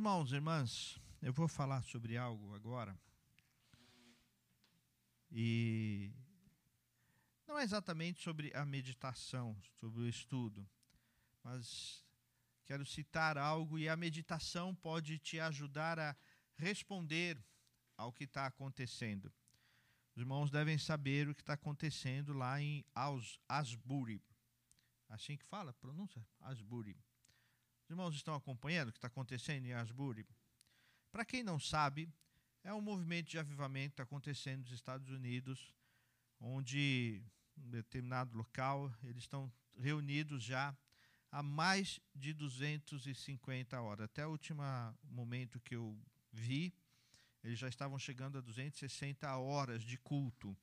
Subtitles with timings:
[0.00, 2.98] irmãos, irmãs, eu vou falar sobre algo agora.
[5.30, 6.10] E
[7.46, 10.66] não é exatamente sobre a meditação, sobre o estudo,
[11.44, 12.02] mas
[12.64, 16.16] quero citar algo e a meditação pode te ajudar a
[16.56, 17.38] responder
[17.94, 19.30] ao que está acontecendo.
[20.16, 22.82] Os irmãos devem saber o que está acontecendo lá em
[23.46, 24.24] Asbury.
[25.10, 26.26] Assim que fala, pronúncia?
[26.40, 26.98] Asbury.
[27.90, 30.24] Os irmãos estão acompanhando o que está acontecendo em Asbury?
[31.10, 32.08] Para quem não sabe,
[32.62, 35.74] é um movimento de avivamento que está acontecendo nos Estados Unidos,
[36.38, 37.20] onde
[37.58, 40.72] em determinado local eles estão reunidos já
[41.32, 44.04] há mais de 250 horas.
[44.04, 44.62] Até o último
[45.02, 46.00] momento que eu
[46.30, 46.72] vi,
[47.42, 50.56] eles já estavam chegando a 260 horas de culto.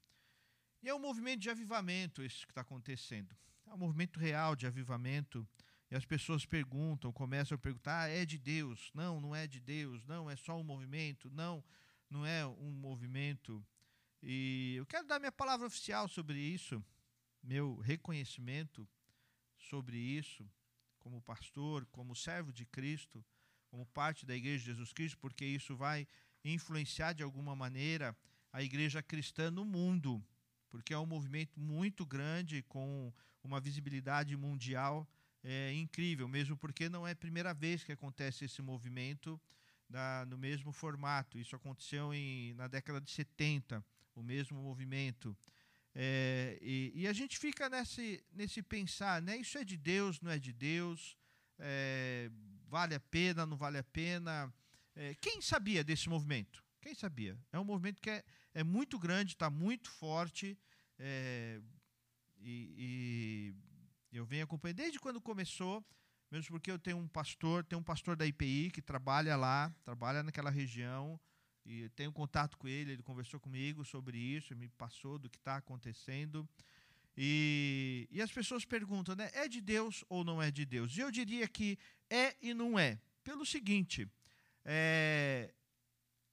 [0.82, 3.35] E é um movimento de avivamento isso que está acontecendo.
[3.66, 5.46] É um movimento real de avivamento.
[5.90, 8.91] E as pessoas perguntam, começam a perguntar: ah, é de Deus?
[8.93, 10.05] Não, não é de Deus.
[10.05, 11.30] Não, é só um movimento.
[11.30, 11.63] Não,
[12.10, 13.66] não é um movimento.
[14.21, 16.84] E eu quero dar minha palavra oficial sobre isso,
[17.41, 18.88] meu reconhecimento
[19.58, 20.49] sobre isso,
[20.99, 23.24] como pastor, como servo de Cristo,
[23.68, 26.08] como parte da Igreja de Jesus Cristo, porque isso vai
[26.43, 28.15] influenciar de alguma maneira
[28.52, 30.24] a igreja cristã no mundo,
[30.70, 35.08] porque é um movimento muito grande, com uma visibilidade mundial
[35.49, 39.40] é, incrível, mesmo porque não é a primeira vez que acontece esse movimento
[39.90, 41.40] da, no mesmo formato.
[41.40, 43.81] Isso aconteceu em, na década de 70,
[44.13, 45.37] o mesmo movimento.
[45.95, 49.37] É, e, e, a gente fica nesse, nesse pensar, né?
[49.37, 51.15] Isso é de Deus, não é de Deus?
[51.57, 52.29] É,
[52.68, 54.53] vale a pena, não vale a pena?
[54.93, 56.62] É, quem sabia desse movimento?
[56.81, 57.40] Quem sabia?
[57.53, 58.21] É um movimento que é,
[58.53, 60.59] é muito grande, está muito forte.
[60.99, 61.62] É,
[62.41, 63.55] e,
[64.12, 65.86] eu venho acompanhando desde quando começou,
[66.31, 70.24] mesmo porque eu tenho um pastor, tem um pastor da IPI que trabalha lá, trabalha
[70.24, 71.19] naquela região,
[71.66, 75.58] e tenho contato com ele, ele conversou comigo sobre isso, me passou do que está
[75.58, 76.48] acontecendo.
[77.16, 80.96] E, e as pessoas perguntam, né, é de Deus ou não é de Deus?
[80.96, 81.78] E eu diria que
[82.10, 83.00] é e não é.
[83.24, 84.08] Pelo seguinte,
[84.64, 85.54] é,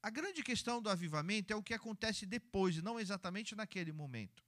[0.03, 4.45] a grande questão do avivamento é o que acontece depois, não exatamente naquele momento.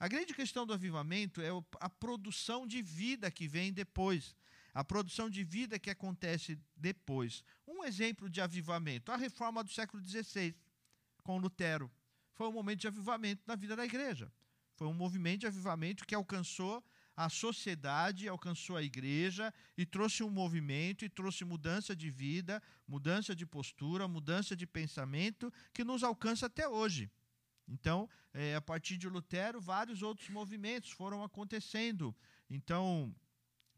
[0.00, 4.34] A grande questão do avivamento é a produção de vida que vem depois,
[4.72, 7.44] a produção de vida que acontece depois.
[7.68, 10.56] Um exemplo de avivamento, a reforma do século XVI,
[11.22, 11.90] com Lutero.
[12.32, 14.32] Foi um momento de avivamento na vida da igreja.
[14.74, 16.82] Foi um movimento de avivamento que alcançou
[17.14, 23.36] a sociedade alcançou a igreja e trouxe um movimento e trouxe mudança de vida, mudança
[23.36, 27.10] de postura, mudança de pensamento que nos alcança até hoje.
[27.70, 32.14] Então, é, a partir de Lutero, vários outros movimentos foram acontecendo.
[32.50, 33.14] Então,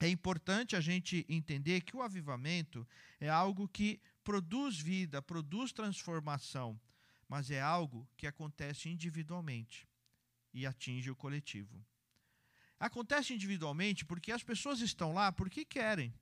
[0.01, 2.89] é importante a gente entender que o avivamento
[3.21, 6.81] é algo que produz vida, produz transformação,
[7.29, 9.87] mas é algo que acontece individualmente
[10.55, 11.85] e atinge o coletivo.
[12.81, 16.13] Acontece individualmente porque as pessoas estão lá porque querem.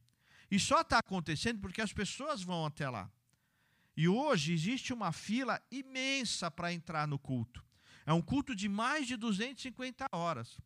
[0.50, 3.10] E só está acontecendo porque as pessoas vão até lá.
[4.00, 7.62] E hoje existe uma fila imensa para entrar no culto.
[8.06, 10.56] É um culto de mais de 250 horas.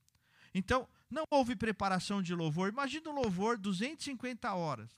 [0.54, 2.68] Então, não houve preparação de louvor.
[2.68, 4.88] Imagina um louvor 250 horas.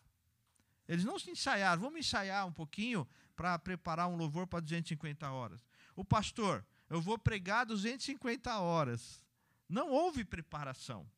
[0.87, 1.81] Eles não se ensaiaram.
[1.81, 5.67] Vamos ensaiar um pouquinho para preparar um louvor para 250 horas.
[5.95, 9.25] O pastor, eu vou pregar 250 horas.
[9.67, 11.11] Não houve preparação.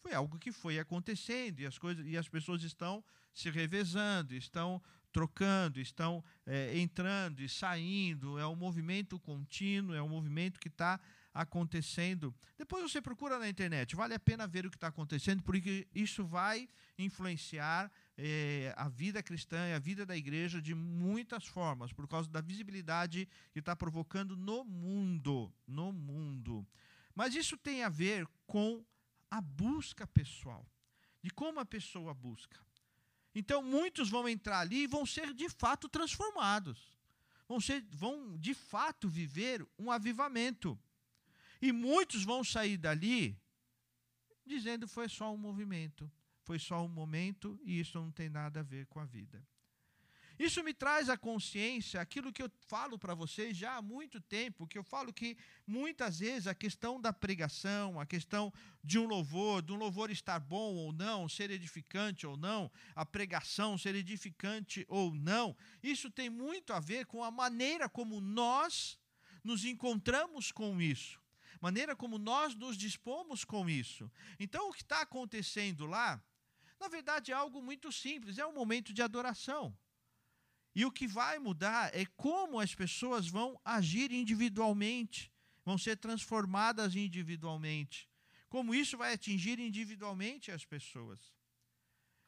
[0.00, 4.80] Foi algo que foi acontecendo e as coisas e as pessoas estão se revezando, estão
[5.12, 8.38] trocando, estão é, entrando e saindo.
[8.38, 10.98] É um movimento contínuo, é um movimento que está
[11.34, 12.34] acontecendo.
[12.58, 16.24] Depois você procura na internet, vale a pena ver o que está acontecendo, porque isso
[16.24, 16.68] vai
[16.98, 22.28] influenciar é, a vida cristã e a vida da igreja de muitas formas, por causa
[22.28, 25.52] da visibilidade que está provocando no mundo.
[25.66, 26.66] No mundo.
[27.14, 28.84] Mas isso tem a ver com
[29.30, 30.66] a busca pessoal,
[31.22, 32.60] de como a pessoa busca.
[33.34, 36.78] Então, muitos vão entrar ali e vão ser de fato transformados.
[37.48, 40.78] Vão, ser, vão de fato viver um avivamento.
[41.60, 43.38] E muitos vão sair dali
[44.44, 46.10] dizendo foi só um movimento,
[46.42, 49.46] foi só um momento e isso não tem nada a ver com a vida.
[50.38, 54.66] Isso me traz à consciência aquilo que eu falo para vocês já há muito tempo,
[54.66, 55.36] que eu falo que
[55.66, 58.52] muitas vezes a questão da pregação, a questão
[58.82, 63.04] de um louvor, de um louvor estar bom ou não, ser edificante ou não, a
[63.04, 68.98] pregação ser edificante ou não, isso tem muito a ver com a maneira como nós
[69.44, 71.20] nos encontramos com isso,
[71.60, 74.10] maneira como nós nos dispomos com isso.
[74.38, 76.22] Então, o que está acontecendo lá,
[76.80, 79.76] na verdade, é algo muito simples, é um momento de adoração.
[80.74, 85.30] E o que vai mudar é como as pessoas vão agir individualmente,
[85.64, 88.08] vão ser transformadas individualmente.
[88.48, 91.20] Como isso vai atingir individualmente as pessoas.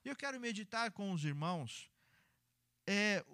[0.05, 1.91] Eu quero meditar com os irmãos
[2.87, 3.25] é,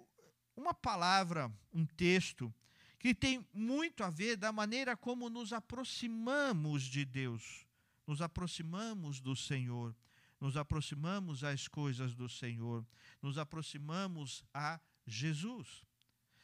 [0.55, 2.53] uma palavra, um texto,
[2.97, 7.65] que tem muito a ver da maneira como nos aproximamos de Deus,
[8.05, 9.95] nos aproximamos do Senhor,
[10.39, 12.85] nos aproximamos às coisas do Senhor,
[13.21, 15.83] nos aproximamos a Jesus.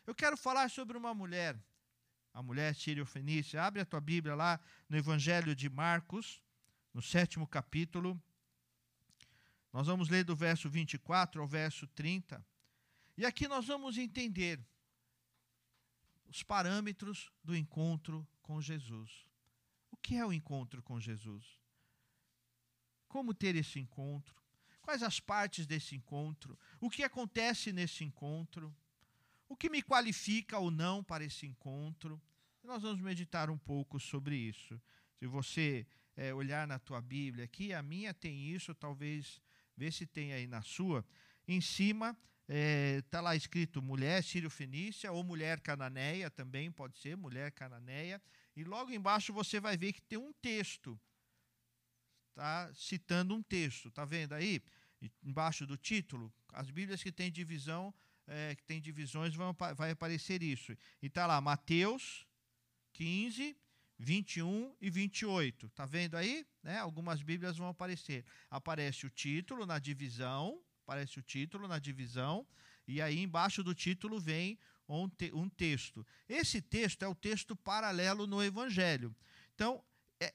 [0.06, 1.60] Eu quero falar sobre uma mulher,
[2.34, 3.64] a mulher sírio-fenícia.
[3.64, 6.42] Abre a tua Bíblia lá no Evangelho de Marcos,
[6.94, 8.22] no sétimo capítulo.
[9.72, 12.44] Nós vamos ler do verso 24 ao verso 30.
[13.18, 14.64] E aqui nós vamos entender
[16.28, 19.26] os parâmetros do encontro com Jesus.
[19.92, 21.60] O que é o encontro com Jesus?
[23.08, 24.47] Como ter esse encontro?
[24.88, 26.58] Quais as partes desse encontro?
[26.80, 28.74] O que acontece nesse encontro?
[29.50, 32.22] O que me qualifica ou não para esse encontro?
[32.64, 34.82] Nós vamos meditar um pouco sobre isso.
[35.20, 35.86] Se você
[36.16, 39.42] é, olhar na tua Bíblia aqui, a minha tem isso, talvez
[39.76, 41.06] vê se tem aí na sua.
[41.46, 42.18] Em cima
[42.48, 48.22] está é, tá lá escrito mulher sírio-fenícia ou mulher cananeia também pode ser mulher cananeia
[48.56, 50.98] e logo embaixo você vai ver que tem um texto
[52.38, 54.62] tá citando um texto tá vendo aí
[55.24, 57.94] embaixo do título, as Bíblias que têm divisão,
[58.26, 60.72] é, que têm divisões, vão, vai aparecer isso.
[61.02, 62.26] E está lá, Mateus
[62.94, 63.56] 15,
[64.00, 65.68] 21 e 28.
[65.68, 66.46] Está vendo aí?
[66.64, 66.80] Né?
[66.80, 68.26] Algumas Bíblias vão aparecer.
[68.50, 72.46] Aparece o título na divisão, aparece o título na divisão,
[72.88, 74.58] e aí embaixo do título vem
[74.88, 76.06] um, te um texto.
[76.28, 79.16] Esse texto é o texto paralelo no Evangelho.
[79.54, 79.84] Então,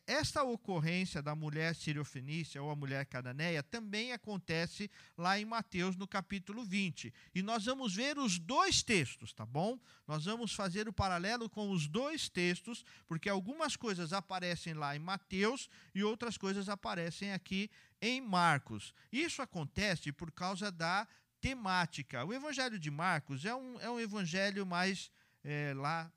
[0.06, 6.06] esta ocorrência da mulher siriofenícia ou a mulher cananeia também acontece lá em Mateus no
[6.06, 7.12] capítulo 20.
[7.34, 9.79] E nós vamos ver os dois textos, tá bom?
[10.06, 15.00] Nós vamos fazer o paralelo com os dois textos, porque algumas coisas aparecem lá em
[15.00, 17.69] Mateus e outras coisas aparecem aqui
[18.00, 18.94] em Marcos.
[19.11, 21.08] Isso acontece por causa da
[21.40, 22.25] temática.
[22.25, 25.11] O evangelho de Marcos é um, é um evangelho mais
[25.43, 26.11] é, lá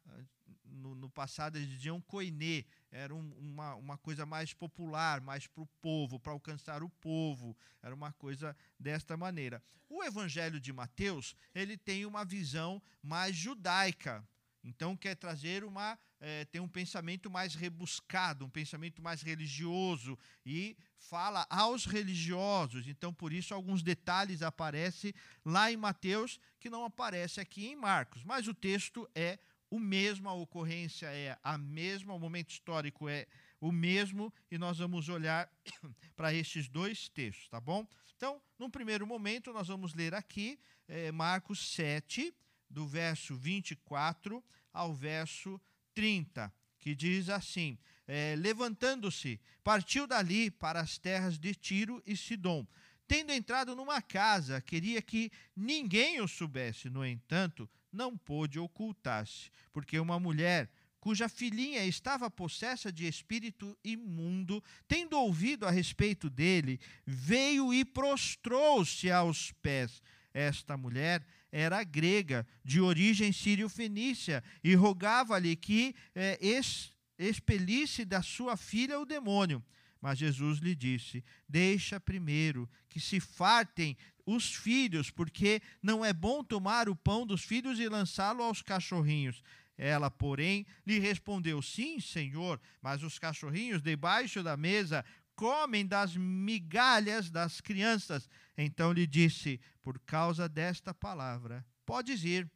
[0.64, 2.64] no, no, passado eles diziam koiné,
[2.96, 7.56] era um, uma, uma coisa mais popular, mais para o povo, para alcançar o povo,
[7.84, 9.62] era uma coisa desta maneira.
[9.90, 14.26] O Evangelho de Mateus ele tem uma visão mais judaica,
[14.64, 20.78] então quer trazer uma é, tem um pensamento mais rebuscado, um pensamento mais religioso e
[20.98, 22.88] fala aos religiosos.
[22.88, 25.14] Então por isso alguns detalhes aparecem
[25.44, 29.38] lá em Mateus que não aparece aqui em Marcos, mas o texto é
[29.76, 33.28] o mesmo, a ocorrência é a mesma, o momento histórico é
[33.60, 35.52] o mesmo, e nós vamos olhar
[36.16, 37.86] para estes dois textos, tá bom?
[38.16, 40.58] Então, num primeiro momento, nós vamos ler aqui
[40.88, 42.34] é, Marcos 7,
[42.70, 44.44] do verso 24
[44.74, 45.60] ao verso
[45.94, 52.66] 30, que diz assim: é, Levantando-se, partiu dali para as terras de Tiro e Sidom.
[53.08, 56.90] Tendo entrado numa casa, queria que ninguém o soubesse.
[56.90, 60.70] No entanto, não pôde ocultar-se, porque uma mulher
[61.00, 69.12] cuja filhinha estava possessa de espírito imundo, tendo ouvido a respeito dele, veio e prostrou-se
[69.12, 70.02] aos pés.
[70.34, 76.40] Esta mulher era grega, de origem sírio-fenícia, e rogava-lhe que eh,
[77.20, 79.64] expelisse da sua filha o demônio.
[80.06, 86.44] Mas Jesus lhe disse: Deixa primeiro que se fartem os filhos, porque não é bom
[86.44, 89.42] tomar o pão dos filhos e lançá-lo aos cachorrinhos.
[89.76, 95.04] Ela, porém, lhe respondeu: Sim, senhor, mas os cachorrinhos debaixo da mesa
[95.36, 98.30] comem das migalhas das crianças.
[98.56, 102.48] Então lhe disse: Por causa desta palavra, podes ir,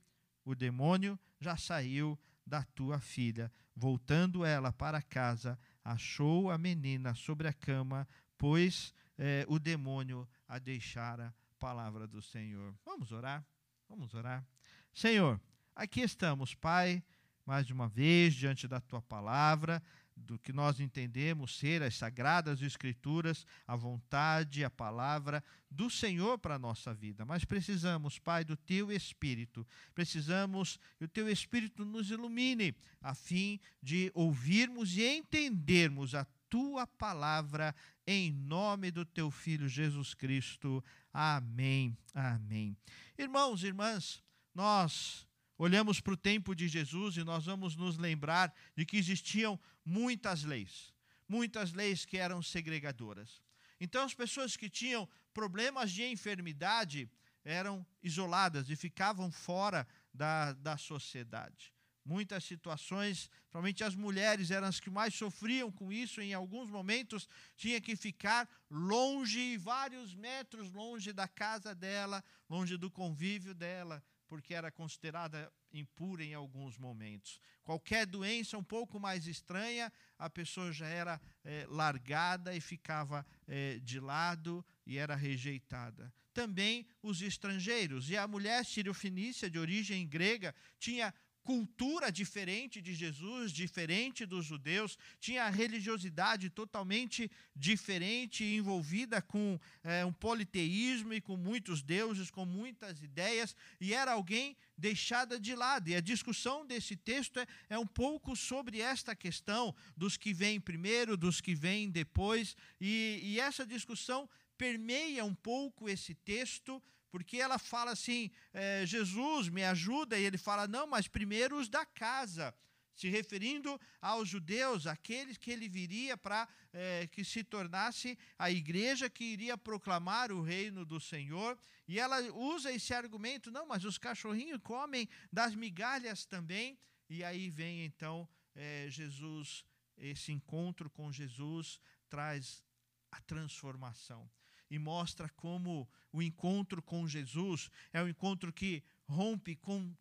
[0.45, 2.15] o demônio já saiu
[2.45, 3.51] da tua filha.
[3.75, 5.57] Voltando ela para casa,
[5.89, 12.75] achou a menina sobre a cama, pois eh, o demônio a deixara palavra do Senhor.
[12.85, 13.43] Vamos orar?
[13.87, 14.45] Vamos orar.
[14.93, 15.41] Senhor,
[15.75, 17.03] aqui estamos, Pai,
[17.43, 19.81] mais uma vez diante da tua palavra
[20.25, 26.55] do que nós entendemos ser as sagradas escrituras, a vontade, a palavra do Senhor para
[26.55, 27.25] a nossa vida.
[27.25, 29.65] Mas precisamos, Pai, do teu espírito.
[29.93, 36.87] Precisamos que o teu espírito nos ilumine a fim de ouvirmos e entendermos a tua
[36.87, 40.83] palavra em nome do teu filho Jesus Cristo.
[41.13, 41.95] Amém.
[42.13, 42.75] Amém.
[43.17, 44.23] Irmãos irmãs,
[44.53, 45.28] nós
[45.59, 50.43] olhamos para o tempo de Jesus e nós vamos nos lembrar de que existiam muitas
[50.43, 50.93] leis,
[51.27, 53.43] muitas leis que eram segregadoras.
[53.79, 57.09] Então, as pessoas que tinham problemas de enfermidade,
[57.43, 61.73] eram isoladas e ficavam fora da, da sociedade.
[62.05, 67.27] Muitas situações, principalmente as mulheres eram as que mais sofriam com isso, em alguns momentos
[67.55, 74.53] tinha que ficar longe, vários metros longe da casa dela, longe do convívio dela, porque
[74.53, 77.41] era considerada impura em alguns momentos.
[77.63, 83.79] Qualquer doença um pouco mais estranha, a pessoa já era é, largada e ficava é,
[83.79, 86.13] de lado e era rejeitada.
[86.31, 88.09] Também os estrangeiros.
[88.09, 91.11] E a mulher sírio-fenícia, de origem grega, tinha
[91.49, 100.05] cultura diferente de Jesus, diferente dos judeus, tinha a religiosidade totalmente diferente, envolvida com é,
[100.05, 105.89] um politeísmo e com muitos deuses, com muitas ideias, e era alguém deixada de lado.
[105.89, 110.61] E a discussão desse texto é, é um pouco sobre esta questão dos que vêm
[110.61, 116.79] primeiro, dos que vêm depois, e, e essa discussão permeia um pouco esse texto
[117.11, 121.67] porque ela fala assim: é, Jesus me ajuda, e ele fala, não, mas primeiro os
[121.67, 122.53] da casa,
[122.95, 129.09] se referindo aos judeus, aqueles que ele viria para é, que se tornasse a igreja
[129.09, 131.57] que iria proclamar o reino do Senhor.
[131.87, 136.77] E ela usa esse argumento: não, mas os cachorrinhos comem das migalhas também.
[137.09, 139.63] E aí vem então é, Jesus,
[139.97, 142.63] esse encontro com Jesus traz
[143.11, 144.29] a transformação
[144.69, 149.95] e mostra como o encontro com Jesus é um encontro que rompe com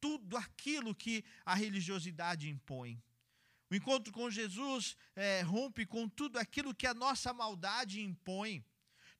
[0.00, 3.00] tudo aquilo que a religiosidade impõe.
[3.70, 8.64] O encontro com Jesus é, rompe com tudo aquilo que a nossa maldade impõe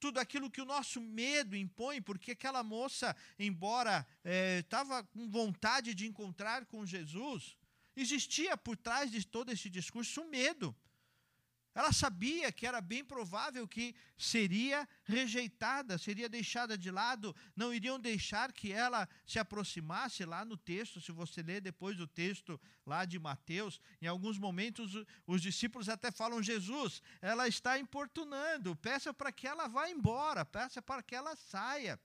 [0.02, 4.04] tudo aquilo que o nosso medo impõe, porque aquela moça, embora
[4.58, 7.56] estava é, com vontade de encontrar com Jesus,
[7.94, 10.74] existia por trás de todo esse discurso o medo.
[11.74, 17.98] Ela sabia que era bem provável que seria rejeitada, seria deixada de lado, não iriam
[17.98, 21.00] deixar que ela se aproximasse lá no texto.
[21.00, 24.92] Se você ler depois o texto lá de Mateus, em alguns momentos
[25.26, 30.82] os discípulos até falam: Jesus, ela está importunando, peça para que ela vá embora, peça
[30.82, 31.98] para que ela saia,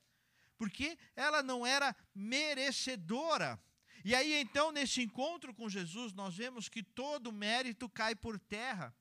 [0.58, 3.62] porque ela não era merecedora.
[4.06, 8.96] E aí então, nesse encontro com Jesus, nós vemos que todo mérito cai por terra.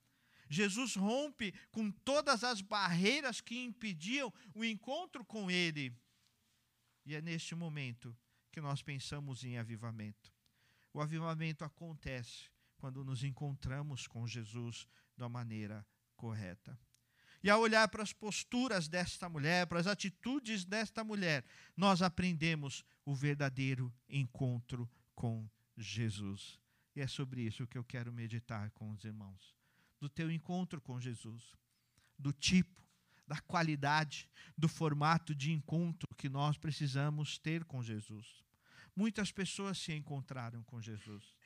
[0.48, 5.92] Jesus rompe com todas as barreiras que impediam o encontro com Ele.
[7.04, 8.16] E é neste momento
[8.52, 10.32] que nós pensamos em avivamento.
[10.92, 14.86] O avivamento acontece quando nos encontramos com Jesus
[15.16, 15.86] da maneira
[16.16, 16.78] correta.
[17.42, 21.44] E ao olhar para as posturas desta mulher, para as atitudes desta mulher,
[21.76, 26.58] nós aprendemos o verdadeiro encontro com Jesus.
[26.94, 29.55] E é sobre isso que eu quero meditar com os irmãos
[30.00, 31.54] do teu encontro com Jesus,
[32.18, 32.84] do tipo,
[33.26, 38.44] da qualidade, do formato de encontro que nós precisamos ter com Jesus.
[38.94, 41.36] Muitas pessoas se encontraram com Jesus.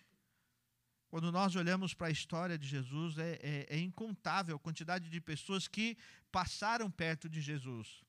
[1.09, 5.21] Quando nós olhamos para a história de Jesus, é, é, é, incontável a quantidade de
[5.21, 5.99] pessoas que
[6.31, 8.05] passaram perto de Jesus,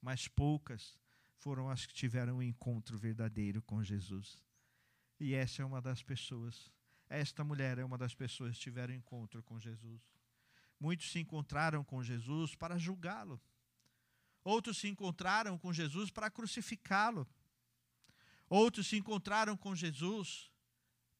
[0.00, 0.96] mas poucas
[1.38, 4.40] foram as que tiveram um encontro verdadeiro com Jesus.
[5.18, 6.70] E essa é uma das pessoas
[7.08, 10.02] esta mulher é uma das pessoas que tiveram encontro com Jesus.
[10.80, 13.40] Muitos se encontraram com Jesus para julgá-lo.
[14.42, 17.26] Outros se encontraram com Jesus para crucificá-lo.
[18.48, 20.52] Outros se encontraram com Jesus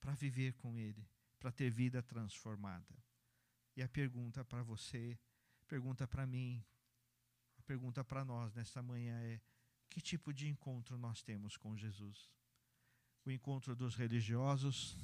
[0.01, 2.95] para viver com Ele, para ter vida transformada.
[3.77, 5.19] E a pergunta para você,
[5.67, 6.63] pergunta para mim,
[7.59, 9.41] a pergunta para nós nesta manhã é:
[9.89, 12.31] que tipo de encontro nós temos com Jesus?
[13.25, 14.99] O encontro dos religiosos,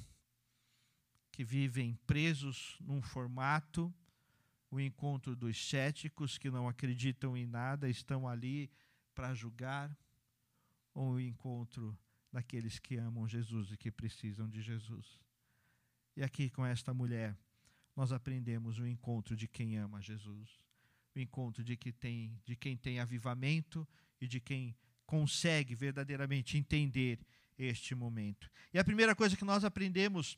[1.31, 3.93] que vivem presos num formato,
[4.69, 8.69] o encontro dos céticos que não acreditam em nada, estão ali
[9.13, 9.95] para julgar,
[10.93, 11.97] ou o encontro
[12.31, 15.19] daqueles que amam Jesus e que precisam de Jesus.
[16.15, 17.37] E aqui com esta mulher,
[17.95, 20.59] nós aprendemos o encontro de quem ama Jesus,
[21.15, 23.87] o encontro de, que tem, de quem tem avivamento
[24.19, 27.19] e de quem consegue verdadeiramente entender
[27.57, 28.49] este momento.
[28.73, 30.37] E a primeira coisa que nós aprendemos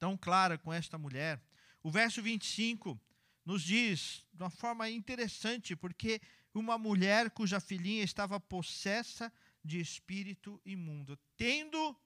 [0.00, 1.40] tão clara com esta mulher.
[1.82, 2.98] O verso 25
[3.44, 6.20] nos diz de uma forma interessante, porque
[6.52, 11.96] uma mulher cuja filhinha estava possessa de espírito imundo, tendo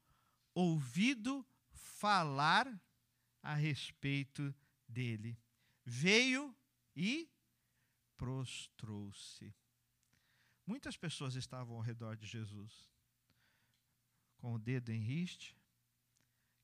[0.54, 2.68] ouvido falar
[3.42, 4.54] a respeito
[4.88, 5.38] dele,
[5.84, 6.54] veio
[6.96, 7.30] e
[8.16, 9.54] prostrou-se.
[10.66, 12.90] Muitas pessoas estavam ao redor de Jesus,
[14.38, 15.56] com o dedo em riste,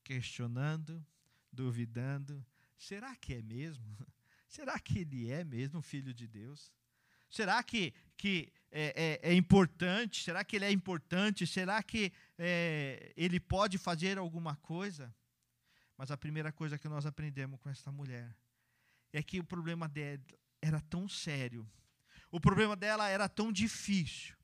[0.03, 1.05] questionando,
[1.52, 2.45] duvidando:
[2.76, 3.85] será que é mesmo?
[4.49, 6.73] Será que ele é mesmo filho de Deus?
[7.30, 10.25] Será que, que é, é, é importante?
[10.25, 11.47] Será que ele é importante?
[11.47, 15.14] Será que é, ele pode fazer alguma coisa?
[15.97, 18.35] Mas a primeira coisa que nós aprendemos com esta mulher
[19.12, 20.21] é que o problema dela
[20.61, 21.71] era tão sério,
[22.30, 24.35] o problema dela era tão difícil,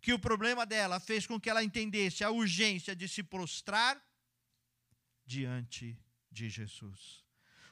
[0.00, 4.02] que o problema dela fez com que ela entendesse a urgência de se prostrar
[5.26, 5.98] diante
[6.30, 7.24] de Jesus.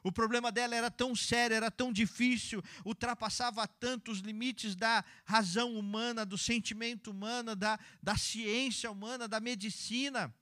[0.02, 5.76] O problema dela era tão sério, era tão difícil, ultrapassava tanto os limites da razão
[5.76, 10.34] humana, do sentimento humano, da, da ciência humana, da medicina,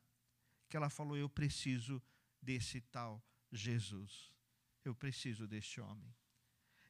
[0.69, 2.03] que ela falou: Eu preciso
[2.41, 4.33] desse tal Jesus.
[4.85, 6.15] Eu preciso deste homem.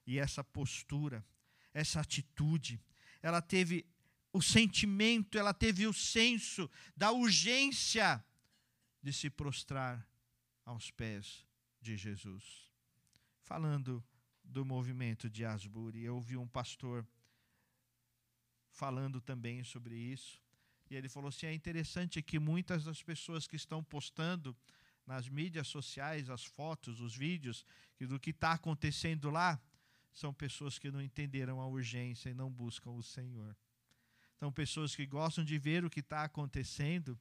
[0.06, 1.24] E essa postura,
[1.72, 2.80] essa atitude,
[3.22, 3.86] ela teve
[4.32, 8.22] o sentimento, ela teve o senso da urgência
[9.02, 10.06] de se prostrar
[10.66, 11.46] aos pés
[11.80, 12.70] de Jesus.
[13.40, 14.04] Falando
[14.44, 17.06] do movimento de Asbury, eu ouvi um pastor
[18.70, 20.42] falando também sobre isso.
[20.90, 24.54] E ele falou assim: é interessante que muitas das pessoas que estão postando
[25.06, 27.64] nas mídias sociais as fotos, os vídeos
[27.98, 29.60] do que está acontecendo lá,
[30.12, 33.56] são pessoas que não entenderam a urgência e não buscam o Senhor.
[34.38, 37.18] São pessoas que gostam de ver o que está acontecendo,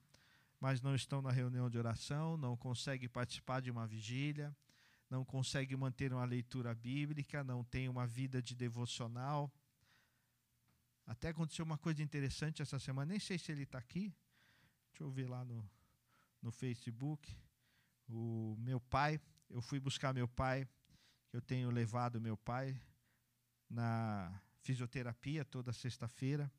[0.60, 4.56] mas não estão na reunião de oração, não conseguem participar de uma vigília,
[5.10, 9.52] não conseguem manter uma leitura bíblica, não têm uma vida de devocional.
[11.06, 14.14] Até aconteceu uma coisa interessante essa semana, nem sei se ele está aqui.
[14.90, 15.70] Deixa eu ver lá no,
[16.42, 17.36] no Facebook.
[18.08, 19.20] O meu pai,
[19.50, 20.68] eu fui buscar meu pai,
[21.32, 22.80] eu tenho levado meu pai
[23.70, 26.52] na fisioterapia toda sexta-feira.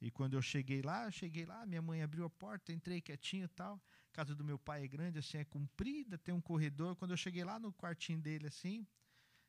[0.00, 3.44] E quando eu cheguei lá, eu cheguei lá, minha mãe abriu a porta, entrei quietinho
[3.44, 3.80] e tal.
[4.10, 6.96] A casa do meu pai é grande, assim, é comprida, tem um corredor.
[6.96, 8.86] Quando eu cheguei lá no quartinho dele, assim,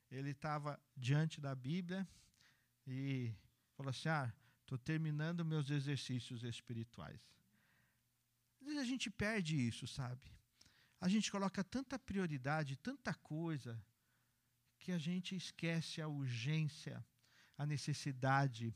[0.09, 2.07] ele estava diante da Bíblia
[2.85, 3.33] e
[3.77, 7.21] falou assim: Ah, estou terminando meus exercícios espirituais.
[8.59, 10.21] Às vezes a gente perde isso, sabe?
[10.99, 13.81] A gente coloca tanta prioridade, tanta coisa,
[14.77, 17.03] que a gente esquece a urgência,
[17.57, 18.75] a necessidade,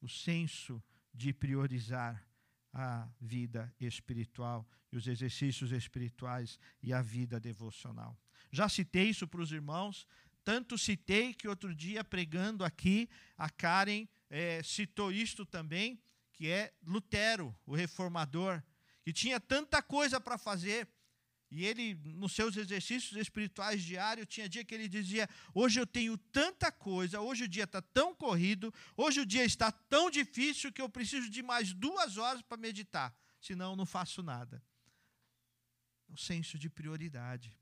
[0.00, 0.82] o senso
[1.18, 2.24] de priorizar
[2.72, 8.16] a vida espiritual e os exercícios espirituais e a vida devocional.
[8.52, 10.06] Já citei isso para os irmãos,
[10.44, 16.00] tanto citei que outro dia pregando aqui, a Karen é, citou isto também,
[16.32, 18.62] que é Lutero, o reformador,
[19.02, 20.88] que tinha tanta coisa para fazer,
[21.50, 26.16] e ele, nos seus exercícios espirituais diários, tinha dia que ele dizia: Hoje eu tenho
[26.18, 30.82] tanta coisa, hoje o dia está tão corrido, hoje o dia está tão difícil que
[30.82, 34.62] eu preciso de mais duas horas para meditar, senão eu não faço nada.
[36.10, 37.56] O senso de prioridade,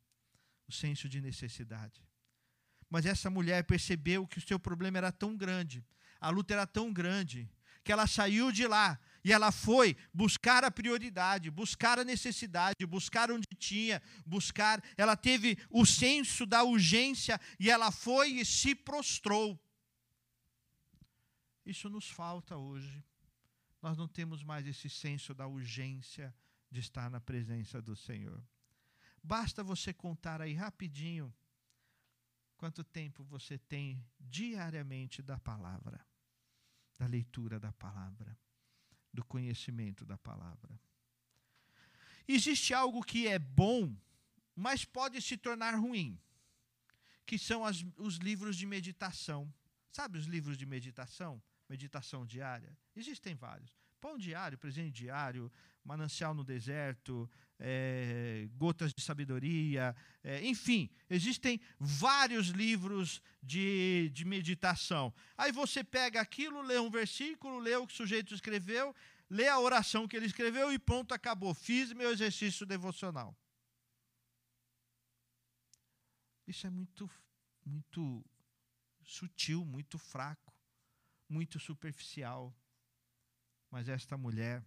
[0.67, 2.05] o senso de necessidade.
[2.91, 5.85] Mas essa mulher percebeu que o seu problema era tão grande,
[6.21, 7.49] a luta era tão grande,
[7.85, 13.29] que ela saiu de lá e ela foi buscar a prioridade, buscar a necessidade, buscar
[13.29, 14.81] onde tinha, buscar.
[14.97, 19.61] Ela teve o senso da urgência e ela foi e se prostrou.
[21.65, 23.05] Isso nos falta hoje.
[23.83, 26.33] Nós não temos mais esse senso da urgência
[26.71, 28.41] de estar na presença do Senhor.
[29.21, 31.35] Basta você contar aí rapidinho
[32.57, 36.07] quanto tempo você tem diariamente da palavra,
[36.97, 38.39] da leitura da palavra
[39.17, 40.79] do conhecimento da palavra.
[42.29, 43.97] Existe algo que é bom,
[44.55, 46.19] mas pode se tornar ruim,
[47.25, 49.53] que são as, os livros de meditação.
[49.91, 51.43] Sabe os livros de meditação?
[51.69, 52.77] Meditação diária?
[52.95, 53.75] Existem vários.
[54.01, 55.51] Pão diário, presente diário,
[55.83, 65.13] manancial no deserto, é, gotas de sabedoria, é, enfim, existem vários livros de, de meditação.
[65.37, 68.95] Aí você pega aquilo, lê um versículo, lê o que o sujeito escreveu,
[69.31, 71.55] lê a oração que ele escreveu e pronto, acabou.
[71.55, 73.37] Fiz meu exercício devocional.
[76.47, 77.11] Isso é muito,
[77.65, 78.25] muito
[79.03, 80.55] sutil, muito fraco,
[81.29, 82.55] muito superficial.
[83.71, 84.65] Mas esta mulher,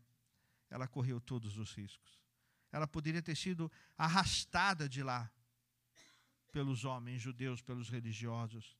[0.69, 2.18] ela correu todos os riscos.
[2.71, 5.31] Ela poderia ter sido arrastada de lá
[6.51, 8.77] pelos homens judeus, pelos religiosos.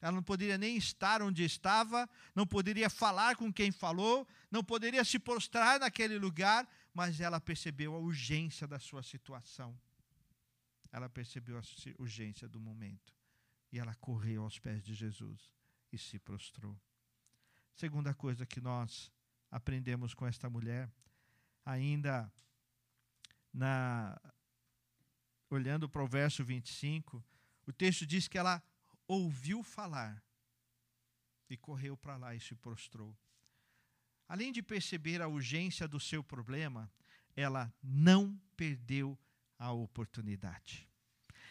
[0.00, 5.04] Ela não poderia nem estar onde estava, não poderia falar com quem falou, não poderia
[5.04, 9.78] se prostrar naquele lugar, mas ela percebeu a urgência da sua situação.
[10.90, 11.62] Ela percebeu a
[11.98, 13.14] urgência do momento.
[13.70, 15.52] E ela correu aos pés de Jesus
[15.92, 16.80] e se prostrou.
[17.74, 19.12] Segunda coisa que nós
[19.50, 20.90] aprendemos com esta mulher,
[21.64, 22.32] ainda
[23.52, 24.20] na
[25.50, 27.24] olhando para o verso 25,
[27.66, 28.62] o texto diz que ela
[29.06, 30.22] ouviu falar
[31.48, 33.16] e correu para lá e se prostrou.
[34.28, 36.88] Além de perceber a urgência do seu problema,
[37.34, 39.18] ela não perdeu
[39.58, 40.88] a oportunidade.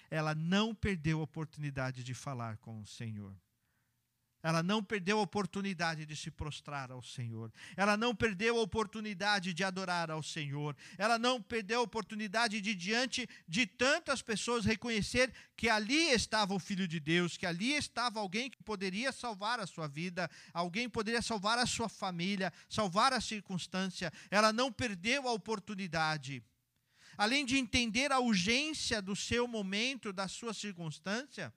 [0.10, 3.36] Ela não perdeu a oportunidade de falar com o Senhor.
[4.42, 7.52] Ela não perdeu a oportunidade de se prostrar ao Senhor.
[7.76, 10.76] Ela não perdeu a oportunidade de adorar ao Senhor.
[10.98, 16.60] Ela não perdeu a oportunidade de, diante de tantas pessoas, reconhecer que ali estava o
[16.60, 21.22] Filho de Deus, que ali estava alguém que poderia salvar a sua vida, alguém poderia
[21.22, 24.12] salvar a sua família, salvar a circunstância.
[24.32, 26.42] Ela não perdeu a oportunidade.
[27.18, 31.54] Além de entender a urgência do seu momento, da sua circunstância,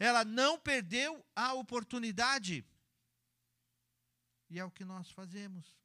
[0.00, 2.64] ela não perdeu a oportunidade.
[4.48, 5.76] E é o que nós fazemos.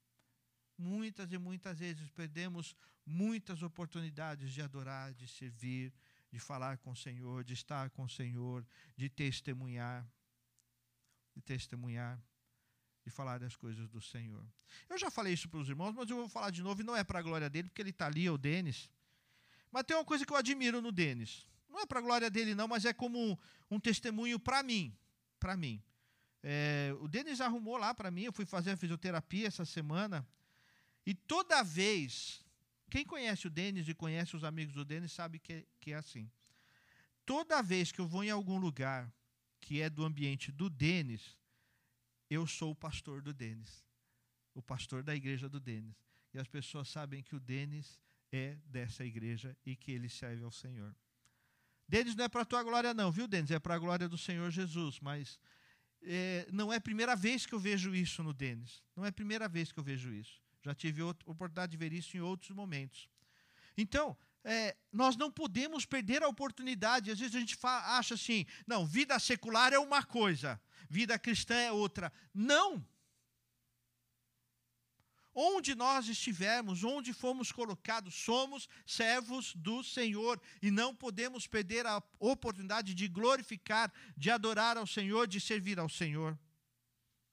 [0.78, 2.76] Muitas e muitas vezes perdemos
[3.06, 5.94] muitas oportunidades de adorar, de servir,
[6.32, 10.10] de falar com o Senhor, de estar com o Senhor, de testemunhar,
[11.36, 12.18] de testemunhar,
[13.04, 14.48] de falar das coisas do Senhor.
[14.90, 16.96] Eu já falei isso para os irmãos, mas eu vou falar de novo, e não
[16.96, 18.90] é para a glória dele, porque ele está ali, é o Denis.
[19.70, 21.46] Mas tem uma coisa que eu admiro no Denis.
[21.76, 23.38] Não é para a glória dele, não, mas é como um,
[23.70, 24.98] um testemunho para mim.
[25.38, 25.84] Para mim.
[26.42, 30.26] É, o Denis arrumou lá para mim, eu fui fazer a fisioterapia essa semana.
[31.06, 32.46] E toda vez,
[32.90, 36.32] quem conhece o Denis e conhece os amigos do Denis sabe que, que é assim.
[37.26, 39.14] Toda vez que eu vou em algum lugar
[39.60, 41.38] que é do ambiente do Denis,
[42.30, 43.84] eu sou o pastor do Denis.
[44.54, 45.98] O pastor da igreja do Denis.
[46.34, 48.00] E as pessoas sabem que o Denis
[48.32, 50.96] é dessa igreja e que ele serve ao Senhor.
[51.88, 53.52] Denis não é para a tua glória, não, viu, Denis?
[53.52, 55.00] É para a glória do Senhor Jesus.
[55.00, 55.40] Mas
[56.02, 58.84] é, não é a primeira vez que eu vejo isso no Denis.
[58.96, 60.42] Não é a primeira vez que eu vejo isso.
[60.64, 63.08] Já tive outra, oportunidade de ver isso em outros momentos.
[63.78, 67.12] Então, é, nós não podemos perder a oportunidade.
[67.12, 71.56] Às vezes a gente fala, acha assim: não, vida secular é uma coisa, vida cristã
[71.56, 72.12] é outra.
[72.34, 72.86] Não!
[75.38, 82.02] Onde nós estivermos, onde fomos colocados, somos servos do Senhor e não podemos perder a
[82.18, 86.40] oportunidade de glorificar, de adorar ao Senhor, de servir ao Senhor,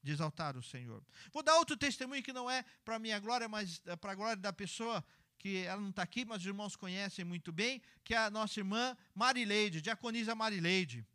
[0.02, 1.00] de exaltar o Senhor.
[1.32, 4.36] Vou dar outro testemunho que não é para minha glória, mas é para a glória
[4.36, 5.04] da pessoa
[5.38, 8.58] que ela não está aqui, mas os irmãos conhecem muito bem, que é a nossa
[8.58, 11.06] irmã Marileide, diaconisa Marileide.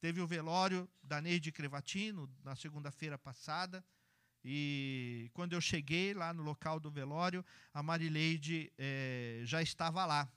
[0.00, 3.84] Teve o velório da Neide Crevatino na segunda-feira passada.
[4.44, 10.30] E quando eu cheguei lá no local do velório, a Marileide é, já estava lá.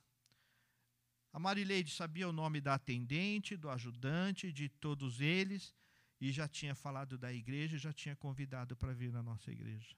[1.31, 5.73] A Marileide sabia o nome da atendente, do ajudante, de todos eles,
[6.19, 9.95] e já tinha falado da igreja, já tinha convidado para vir na nossa igreja.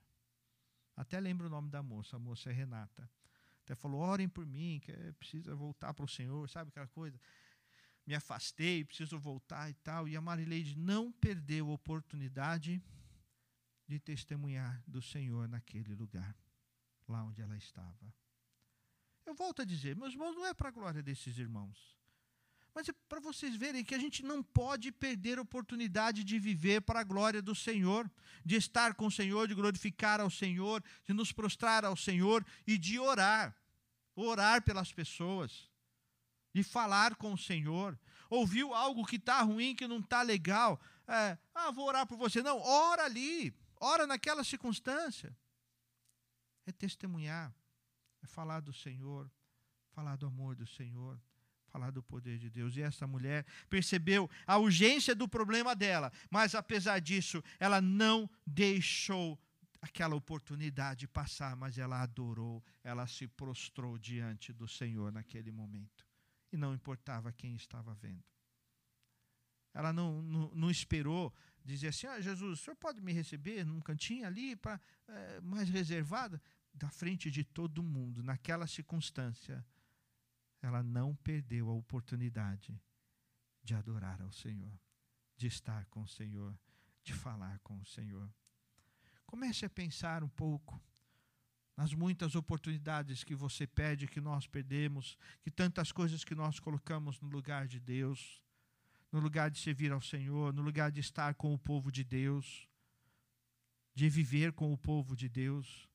[0.96, 3.10] Até lembro o nome da moça, a moça é Renata.
[3.63, 7.20] Até falou: orem por mim, que é, precisa voltar para o Senhor, sabe aquela coisa?
[8.06, 10.08] Me afastei, preciso voltar e tal.
[10.08, 12.82] E a Marileide não perdeu a oportunidade
[13.88, 16.36] de testemunhar do Senhor naquele lugar,
[17.08, 18.13] lá onde ela estava.
[19.26, 21.95] Eu volto a dizer, meus irmãos, não é para a glória desses irmãos,
[22.76, 26.82] mas é para vocês verem que a gente não pode perder a oportunidade de viver
[26.82, 28.12] para a glória do Senhor,
[28.43, 32.78] de estar com o Senhor, de glorificar ao Senhor, de nos prostrar ao Senhor e
[32.78, 33.56] de orar,
[34.13, 35.71] orar pelas pessoas,
[36.54, 37.98] de falar com o Senhor.
[38.30, 40.80] Ouviu algo que está ruim, que não está legal?
[41.08, 42.43] É, ah, vou orar por você.
[42.43, 45.36] Não, ora ali, ora naquela circunstância.
[46.66, 47.54] É testemunhar,
[48.24, 49.30] é falar do Senhor,
[49.92, 51.20] falar do amor do Senhor,
[51.68, 52.76] falar do poder de Deus.
[52.76, 59.40] E essa mulher percebeu a urgência do problema dela, mas apesar disso, ela não deixou
[59.82, 66.08] aquela oportunidade passar, mas ela adorou, ela se prostrou diante do Senhor naquele momento.
[66.52, 68.24] E não importava quem estava vendo.
[69.76, 71.32] Ela não, não, não esperou
[71.64, 75.70] dizer assim: ah, Jesus, o senhor pode me receber num cantinho ali, pra, é, mais
[75.70, 76.40] reservado?
[76.74, 79.66] Da frente de todo mundo, naquela circunstância,
[80.62, 82.82] ela não perdeu a oportunidade
[83.64, 84.72] de adorar ao Senhor,
[85.38, 86.58] de estar com o Senhor,
[87.04, 88.30] de falar com o Senhor.
[89.26, 90.82] Comece a pensar um pouco
[91.76, 97.20] nas muitas oportunidades que você pede, que nós perdemos, que tantas coisas que nós colocamos
[97.20, 98.45] no lugar de Deus
[99.15, 102.67] no lugar de servir ao Senhor, no lugar de estar com o povo de Deus,
[103.93, 105.88] de viver com o povo de Deus.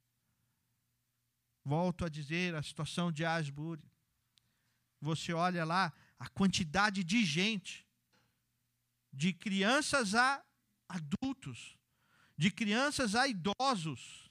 [1.63, 3.87] Volto a dizer a situação de Asbury.
[5.03, 7.87] Você olha lá a quantidade de gente,
[9.13, 10.43] de crianças a
[10.89, 11.77] adultos,
[12.39, 14.31] de crianças a idosos.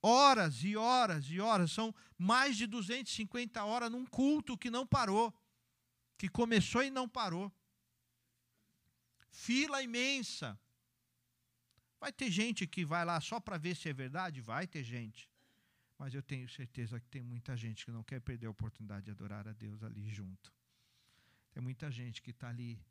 [0.00, 5.30] Horas e horas e horas, são mais de 250 horas num culto que não parou,
[6.16, 7.52] que começou e não parou
[9.32, 10.56] fila imensa,
[12.02, 14.40] Vai ter gente que vai lá só para ver se é verdade?
[14.40, 15.30] Vai ter gente.
[15.96, 19.12] Mas eu tenho certeza que tem muita gente que não quer perder a oportunidade de
[19.12, 20.52] adorar a Deus ali junto.
[21.52, 22.84] Tem muita gente que está ali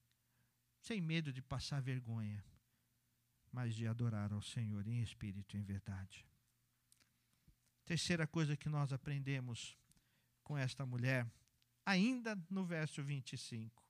[0.80, 2.42] sem medo de passar vergonha,
[3.52, 6.26] mas de adorar ao Senhor em espírito e em verdade.
[7.84, 9.78] Terceira coisa que nós aprendemos
[10.42, 11.30] com esta mulher,
[11.86, 13.81] ainda no verso 25.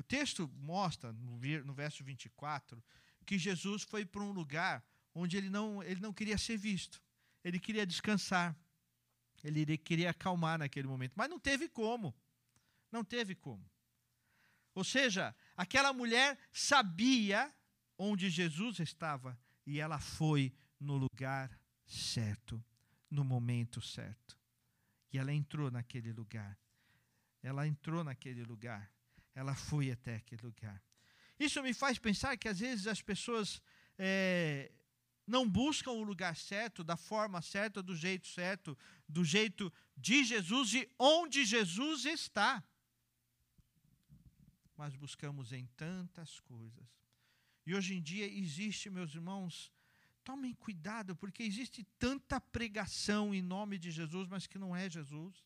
[0.00, 2.82] O texto mostra, no verso 24,
[3.26, 4.82] que Jesus foi para um lugar
[5.14, 7.02] onde ele não, ele não queria ser visto.
[7.44, 8.56] Ele queria descansar.
[9.44, 11.12] Ele queria acalmar naquele momento.
[11.14, 12.16] Mas não teve como.
[12.90, 13.70] Não teve como.
[14.74, 17.54] Ou seja, aquela mulher sabia
[17.98, 21.50] onde Jesus estava e ela foi no lugar
[21.84, 22.64] certo,
[23.10, 24.38] no momento certo.
[25.12, 26.58] E ela entrou naquele lugar.
[27.42, 28.90] Ela entrou naquele lugar.
[29.34, 30.82] Ela foi até aquele lugar.
[31.38, 33.62] Isso me faz pensar que às vezes as pessoas
[33.98, 34.70] é,
[35.26, 38.76] não buscam o lugar certo, da forma certa, do jeito certo,
[39.08, 42.62] do jeito de Jesus e onde Jesus está.
[44.76, 46.88] Mas buscamos em tantas coisas.
[47.64, 49.70] E hoje em dia existe, meus irmãos,
[50.24, 55.44] tomem cuidado, porque existe tanta pregação em nome de Jesus, mas que não é Jesus.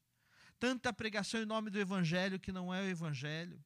[0.59, 3.63] Tanta pregação em nome do Evangelho que não é o Evangelho.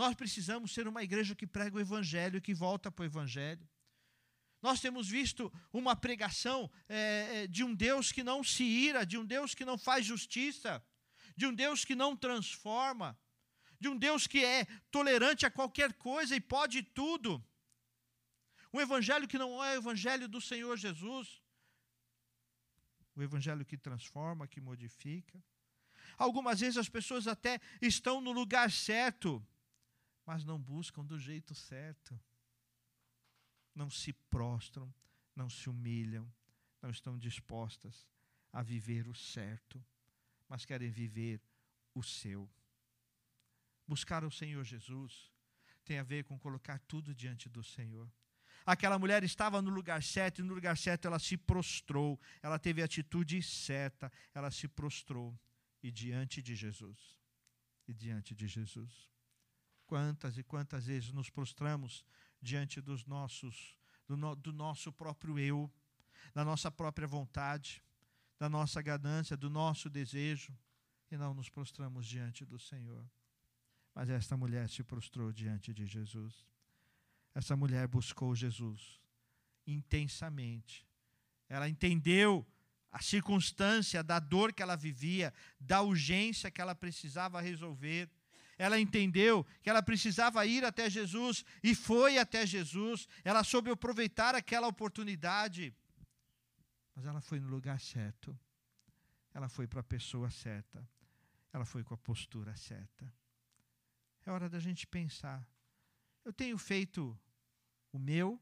[0.00, 3.68] Nós precisamos ser uma igreja que prega o Evangelho, que volta para o Evangelho.
[4.62, 9.26] Nós temos visto uma pregação é, de um Deus que não se ira, de um
[9.26, 10.82] Deus que não faz justiça,
[11.36, 13.14] de um Deus que não transforma,
[13.78, 17.46] de um Deus que é tolerante a qualquer coisa e pode tudo.
[18.72, 21.42] Um evangelho que não é o evangelho do Senhor Jesus.
[23.14, 25.44] O evangelho que transforma, que modifica.
[26.16, 29.46] Algumas vezes as pessoas até estão no lugar certo,
[30.24, 32.18] mas não buscam do jeito certo
[33.74, 34.92] não se prostram,
[35.34, 36.30] não se humilham,
[36.82, 38.06] não estão dispostas
[38.52, 39.82] a viver o certo,
[40.48, 41.40] mas querem viver
[41.94, 42.48] o seu.
[43.86, 45.32] Buscar o Senhor Jesus
[45.84, 48.10] tem a ver com colocar tudo diante do Senhor.
[48.66, 52.82] Aquela mulher estava no lugar certo e no lugar certo ela se prostrou, ela teve
[52.82, 55.38] a atitude certa, ela se prostrou
[55.82, 57.18] e diante de Jesus.
[57.88, 59.10] E diante de Jesus.
[59.90, 62.04] Quantas e quantas vezes nos prostramos
[62.40, 63.76] diante dos nossos,
[64.06, 65.68] do, no, do nosso próprio eu,
[66.32, 67.82] da nossa própria vontade,
[68.38, 70.56] da nossa ganância, do nosso desejo,
[71.10, 73.04] e não nos prostramos diante do Senhor.
[73.92, 76.46] Mas esta mulher se prostrou diante de Jesus.
[77.34, 79.00] Essa mulher buscou Jesus
[79.66, 80.86] intensamente.
[81.48, 82.46] Ela entendeu
[82.92, 88.08] a circunstância da dor que ela vivia, da urgência que ela precisava resolver
[88.60, 93.08] ela entendeu que ela precisava ir até Jesus e foi até Jesus.
[93.24, 95.74] Ela soube aproveitar aquela oportunidade.
[96.94, 98.38] Mas ela foi no lugar certo.
[99.32, 100.86] Ela foi para a pessoa certa.
[101.50, 103.10] Ela foi com a postura certa.
[104.26, 105.42] É hora da gente pensar.
[106.22, 107.18] Eu tenho feito
[107.90, 108.38] o meu,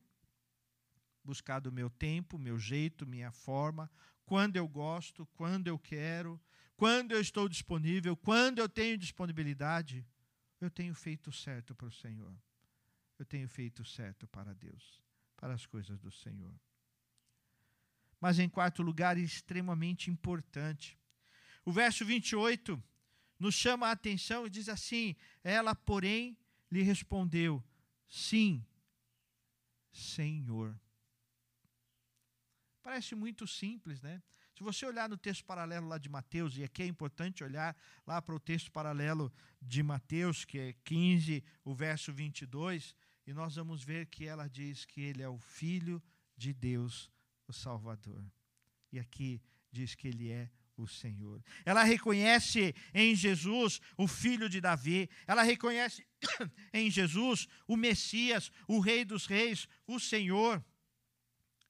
[1.22, 3.88] buscado o meu tempo, meu jeito, minha forma,
[4.26, 6.40] quando eu gosto, quando eu quero,
[6.79, 10.07] quando eu estou disponível, quando eu tenho disponibilidade,
[10.61, 12.33] eu tenho feito certo para o Senhor.
[13.19, 15.03] Eu tenho feito certo para Deus,
[15.37, 16.55] para as coisas do Senhor.
[18.21, 20.97] Mas em quarto lugar, extremamente importante,
[21.64, 22.81] o verso 28
[23.41, 26.38] nos chama a atenção e diz assim: Ela, porém,
[26.71, 27.61] lhe respondeu:
[28.09, 28.64] Sim,
[29.91, 30.79] Senhor.
[32.85, 34.23] Parece muito simples, né?
[34.59, 38.21] Se você olhar no texto paralelo lá de Mateus, e aqui é importante olhar lá
[38.21, 42.92] para o texto paralelo de Mateus, que é 15, o verso 22,
[43.25, 46.03] e nós vamos ver que ela diz que ele é o Filho
[46.37, 47.09] de Deus,
[47.47, 48.21] o Salvador.
[48.90, 49.40] E aqui
[49.71, 51.40] diz que ele é o Senhor.
[51.64, 56.05] Ela reconhece em Jesus o filho de Davi, ela reconhece
[56.75, 60.61] em Jesus o Messias, o Rei dos Reis, o Senhor.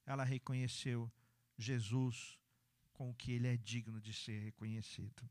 [0.06, 1.12] Ela reconheceu
[1.58, 2.37] Jesus
[2.98, 5.22] com o que ele é digno de ser reconhecido.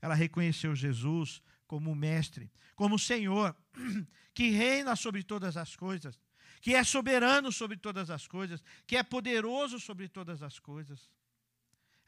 [0.00, 3.56] Ela reconheceu Jesus como Mestre, como Senhor,
[4.32, 6.20] que reina sobre todas as coisas,
[6.60, 11.10] que é soberano sobre todas as coisas, que é poderoso sobre todas as coisas.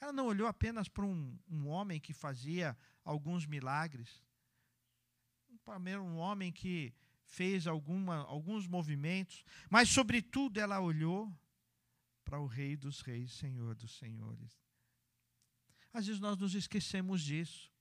[0.00, 4.22] Ela não olhou apenas para um, um homem que fazia alguns milagres,
[5.64, 6.94] para um homem que
[7.24, 11.36] fez alguma, alguns movimentos, mas, sobretudo, ela olhou
[12.24, 14.65] para o Rei dos Reis, Senhor dos Senhores.
[15.96, 17.72] Às vezes nós nos esquecemos disso.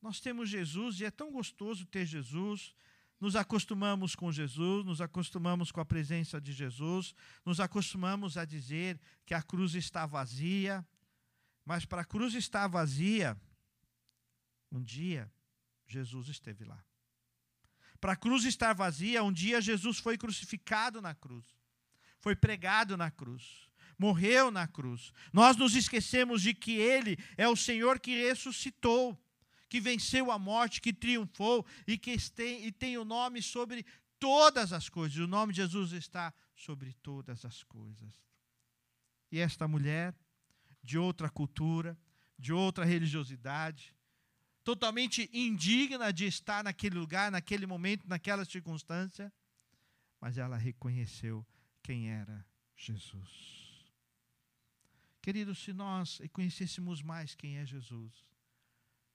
[0.00, 2.74] Nós temos Jesus e é tão gostoso ter Jesus,
[3.20, 7.14] nos acostumamos com Jesus, nos acostumamos com a presença de Jesus,
[7.46, 10.84] nos acostumamos a dizer que a cruz está vazia,
[11.64, 13.40] mas para a cruz estar vazia,
[14.72, 15.32] um dia
[15.86, 16.84] Jesus esteve lá.
[18.00, 21.46] Para a cruz estar vazia, um dia Jesus foi crucificado na cruz,
[22.18, 25.12] foi pregado na cruz, morreu na cruz.
[25.32, 29.18] Nós nos esquecemos de que Ele é o Senhor que ressuscitou
[29.72, 33.86] que venceu a morte, que triunfou e que tem, e tem o nome sobre
[34.18, 35.16] todas as coisas.
[35.16, 38.12] O nome de Jesus está sobre todas as coisas.
[39.30, 40.14] E esta mulher,
[40.82, 41.98] de outra cultura,
[42.38, 43.96] de outra religiosidade,
[44.62, 49.32] totalmente indigna de estar naquele lugar, naquele momento, naquela circunstância,
[50.20, 51.46] mas ela reconheceu
[51.82, 52.44] quem era
[52.76, 53.61] Jesus.
[55.22, 58.26] Queridos, se nós conhecêssemos mais quem é Jesus,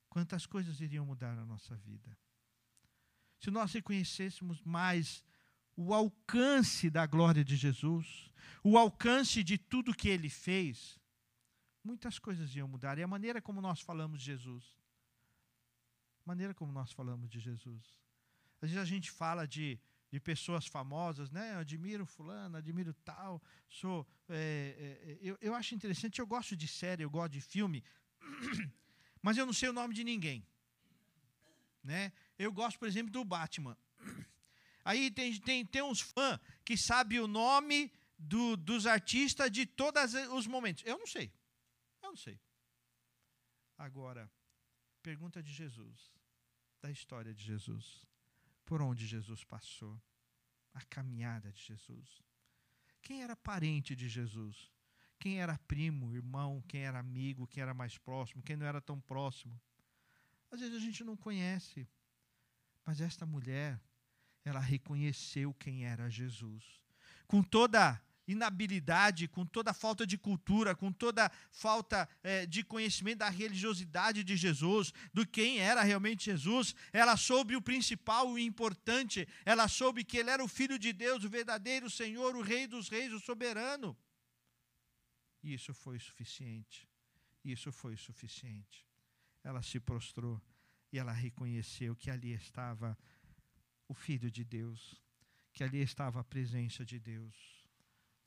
[0.08, 2.16] quantas coisas iriam mudar na nossa vida.
[3.38, 5.22] Se nós reconhecêssemos mais
[5.76, 8.32] o alcance da glória de Jesus,
[8.64, 10.98] o alcance de tudo que ele fez,
[11.84, 12.98] muitas coisas iam mudar.
[12.98, 14.64] E a maneira como nós falamos de Jesus,
[16.24, 18.00] a maneira como nós falamos de Jesus.
[18.62, 19.78] Às vezes a gente fala de,
[20.10, 21.54] de pessoas famosas, né?
[21.54, 24.06] Eu admiro fulano, admiro tal, sou.
[24.28, 27.84] É, é, eu, eu acho interessante, eu gosto de série, eu gosto de filme.
[29.22, 30.46] mas eu não sei o nome de ninguém.
[31.82, 32.12] Né?
[32.38, 33.76] Eu gosto, por exemplo, do Batman.
[34.84, 40.14] Aí tem, tem, tem uns fãs que sabem o nome do, dos artistas de todos
[40.32, 40.82] os momentos.
[40.86, 41.30] Eu não sei.
[42.02, 42.40] Eu não sei.
[43.76, 44.30] Agora,
[45.02, 46.12] pergunta de Jesus,
[46.80, 48.06] da história de Jesus.
[48.68, 49.94] Por onde Jesus passou?
[50.74, 52.08] A caminhada de Jesus.
[53.00, 54.56] Quem era parente de Jesus?
[55.18, 59.00] quem era primo, irmão, quem era amigo, quem era mais próximo, quem não era tão
[59.00, 59.60] próximo.
[60.50, 61.86] Às vezes a gente não conhece,
[62.84, 63.80] mas esta mulher,
[64.44, 66.80] ela reconheceu quem era Jesus.
[67.26, 73.30] Com toda inabilidade, com toda falta de cultura, com toda falta é, de conhecimento da
[73.30, 79.66] religiosidade de Jesus, do quem era realmente Jesus, ela soube o principal, o importante, ela
[79.66, 83.12] soube que ele era o Filho de Deus, o verdadeiro Senhor, o Rei dos Reis,
[83.12, 83.96] o soberano.
[85.42, 86.86] E isso foi suficiente.
[87.42, 88.86] Isso foi suficiente.
[89.42, 90.42] Ela se prostrou
[90.92, 92.98] e ela reconheceu que ali estava
[93.86, 95.00] o Filho de Deus,
[95.52, 97.57] que ali estava a presença de Deus.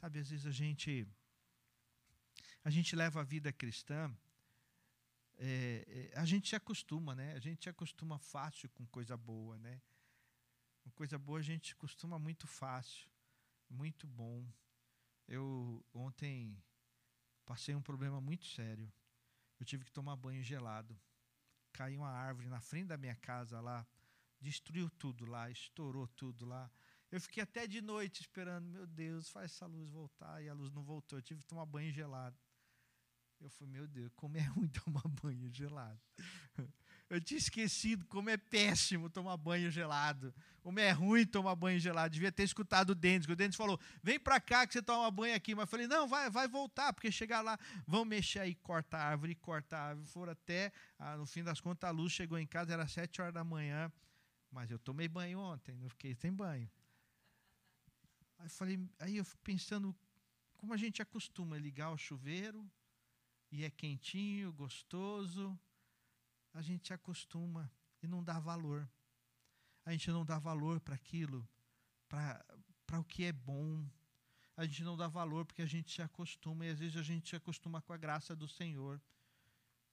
[0.02, 1.08] Sabe, às vezes a gente
[2.64, 4.12] a gente leva a vida cristã,
[5.38, 7.34] é, é, a gente se acostuma, né?
[7.34, 9.80] A gente se acostuma fácil com coisa boa, né?
[10.84, 13.08] Com coisa boa a gente se acostuma muito fácil,
[13.70, 14.44] muito bom.
[15.28, 16.58] Eu ontem
[17.46, 18.92] passei um problema muito sério.
[19.60, 21.00] Eu tive que tomar banho gelado.
[21.74, 23.86] Caiu uma árvore na frente da minha casa lá,
[24.40, 26.72] destruiu tudo lá, estourou tudo lá.
[27.12, 30.42] Eu fiquei até de noite esperando, meu Deus, faz essa luz voltar.
[30.42, 31.20] E a luz não voltou.
[31.20, 32.38] Eu tive que tomar banho gelado.
[33.42, 36.00] Eu falei, meu Deus, como é ruim tomar banho gelado.
[37.10, 40.34] Eu tinha esquecido como é péssimo tomar banho gelado.
[40.62, 42.14] Como é ruim tomar banho gelado.
[42.14, 43.28] Devia ter escutado o Dentes.
[43.28, 45.54] O Dentes falou: vem para cá que você toma banho aqui.
[45.54, 49.04] Mas eu falei: não, vai, vai voltar, porque chegar lá, vão mexer aí, corta a
[49.04, 50.08] árvore, corta a árvore.
[50.08, 53.34] Foram até, ah, no fim das contas, a luz chegou em casa, era sete horas
[53.34, 53.92] da manhã.
[54.50, 56.70] Mas eu tomei banho ontem, não fiquei sem banho.
[58.42, 59.96] Aí, falei, aí eu pensando
[60.58, 62.70] como a gente acostuma ligar o chuveiro
[63.52, 65.60] e é quentinho, gostoso
[66.54, 68.90] a gente acostuma e não dá valor.
[69.86, 71.48] A gente não dá valor para aquilo,
[72.08, 73.86] para o que é bom.
[74.58, 77.30] A gente não dá valor porque a gente se acostuma e às vezes a gente
[77.30, 79.02] se acostuma com a graça do Senhor.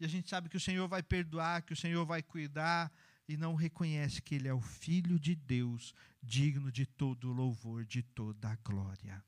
[0.01, 2.93] E a gente sabe que o Senhor vai perdoar, que o Senhor vai cuidar
[3.29, 8.03] e não reconhece que Ele é o Filho de Deus, digno de todo louvor, de
[8.03, 9.23] toda a glória.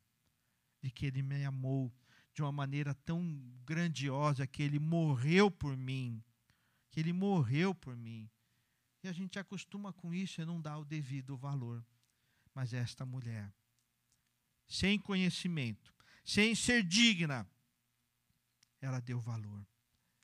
[0.81, 1.93] E que Ele me amou
[2.33, 3.23] de uma maneira tão
[3.63, 6.23] grandiosa que Ele morreu por mim
[6.91, 8.29] que ele morreu por mim.
[9.01, 11.83] E a gente acostuma com isso e não dá o devido valor.
[12.53, 13.51] Mas esta mulher,
[14.67, 17.49] sem conhecimento, sem ser digna,
[18.81, 19.65] ela deu valor.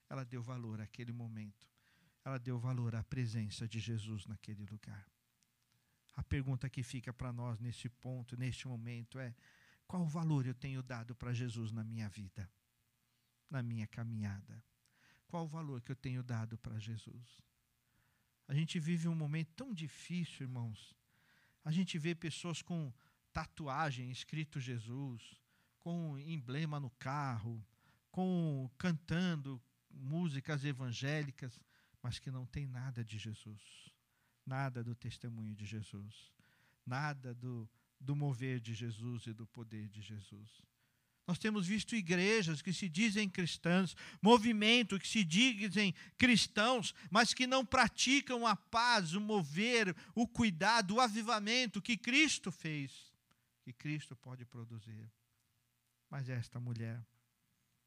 [0.09, 1.67] Ela deu valor àquele momento.
[2.27, 5.09] Ela deu valor à presença de Jesus naquele lugar.
[6.13, 9.33] A pergunta que fica para nós nesse ponto, neste momento, é:
[9.87, 12.51] qual valor eu tenho dado para Jesus na minha vida,
[13.49, 14.61] na minha caminhada?
[15.25, 17.41] Qual o valor que eu tenho dado para Jesus?
[18.45, 20.93] A gente vive um momento tão difícil, irmãos.
[21.63, 22.93] A gente vê pessoas com
[23.31, 25.41] tatuagem escrito Jesus,
[25.79, 27.65] com emblema no carro,
[28.11, 31.57] com cantando músicas evangélicas,
[32.07, 33.61] mas que não tem nada de Jesus,
[34.45, 36.31] nada do testemunho de Jesus.
[36.85, 40.61] nada do, do mover de Jesus e do poder de Jesus.
[41.27, 47.45] Nós temos visto igrejas que se dizem cristãs, movimento que se dizem cristãos, mas que
[47.45, 53.13] não praticam a paz, o mover, o cuidado, o avivamento que Cristo fez,
[53.63, 55.11] que Cristo pode produzir.
[56.09, 57.05] Mas esta mulher,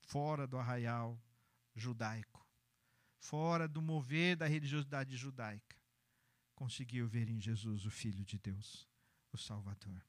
[0.02, 1.18] fora do arraial
[1.74, 2.39] judaico,
[3.20, 5.76] fora do mover da religiosidade judaica,
[6.54, 8.88] conseguiu ver em Jesus o Filho de Deus,
[9.32, 10.02] o Salvador,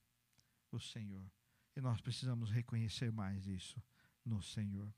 [0.72, 1.30] o Senhor
[1.76, 3.82] e nós precisamos reconhecer mais isso
[4.26, 4.94] no Senhor.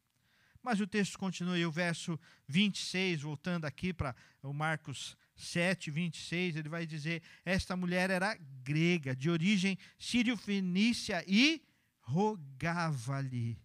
[0.62, 6.56] Mas o texto continua e o verso 26, voltando aqui para o Marcos 7, 26,
[6.56, 11.62] ele vai dizer: Esta mulher era grega, de origem sírio-fenícia, e
[12.00, 13.62] rogava-lhe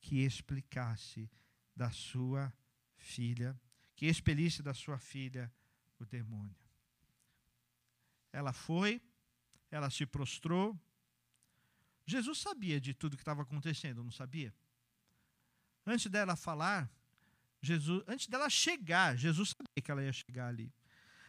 [0.00, 1.30] que explicasse
[1.74, 2.52] da sua
[2.96, 3.58] filha,
[4.04, 5.50] que expelisse da sua filha
[5.98, 6.54] o demônio.
[8.30, 9.00] Ela foi,
[9.70, 10.78] ela se prostrou,
[12.04, 14.54] Jesus sabia de tudo que estava acontecendo, não sabia?
[15.86, 16.90] Antes dela falar,
[17.62, 20.70] Jesus, antes dela chegar, Jesus sabia que ela ia chegar ali.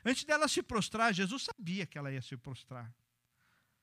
[0.03, 2.93] Antes dela se prostrar, Jesus sabia que ela ia se prostrar.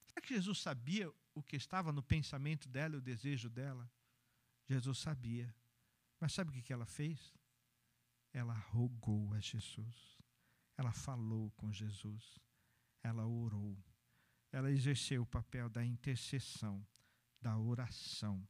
[0.04, 3.90] Será que Jesus sabia o que estava no pensamento dela, o desejo dela?
[4.68, 5.54] Jesus sabia.
[6.20, 7.32] Mas sabe o que ela fez?
[8.32, 10.18] Ela rogou a Jesus.
[10.76, 12.38] Ela falou com Jesus.
[13.02, 13.76] Ela orou
[14.52, 16.86] ela exerceu o papel da intercessão,
[17.40, 18.46] da oração.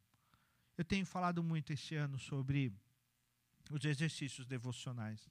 [0.77, 2.75] Eu tenho falado muito esse ano sobre
[3.71, 5.31] os exercícios devocionais,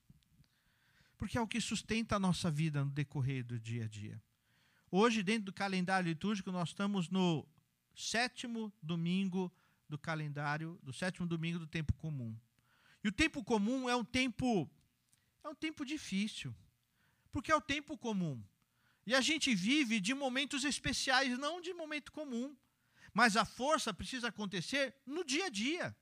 [1.18, 4.24] porque é o que sustenta a nossa vida no decorrer do dia a dia.
[4.89, 7.45] Hoje, dentro do calendário litúrgico, nós estamos no
[7.93, 9.52] sétimo domingo
[9.89, 12.36] do calendário, do sétimo domingo do tempo comum.
[13.04, 14.70] E o tempo comum é um tempo
[15.43, 16.56] é um tempo difícil,
[17.32, 18.43] porque é o tempo comum.
[19.06, 22.56] E a gente vive de momentos especiais, não de momento comum.
[23.14, 25.95] Mas a força precisa acontecer no dia a dia,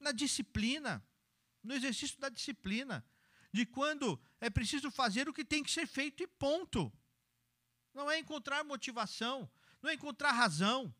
[0.00, 1.04] na disciplina,
[1.62, 3.04] no exercício da disciplina,
[3.52, 6.92] de quando é preciso fazer o que tem que ser feito e ponto.
[7.92, 9.48] Não é encontrar motivação,
[9.82, 10.94] não é encontrar razão.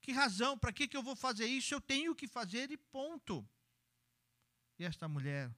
[0.00, 0.58] Que razão?
[0.58, 1.74] Para que, que eu vou fazer isso?
[1.74, 3.46] Eu tenho que fazer e ponto.
[4.80, 5.54] E esta mulher.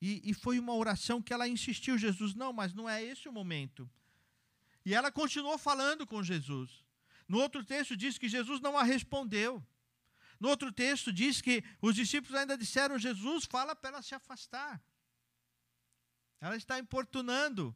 [0.00, 3.32] E, e foi uma oração que ela insistiu, Jesus, não, mas não é esse o
[3.32, 3.90] momento.
[4.84, 6.84] E ela continuou falando com Jesus.
[7.26, 9.60] No outro texto diz que Jesus não a respondeu.
[10.38, 14.80] No outro texto diz que os discípulos ainda disseram: Jesus, fala para ela se afastar.
[16.40, 17.74] Ela está importunando,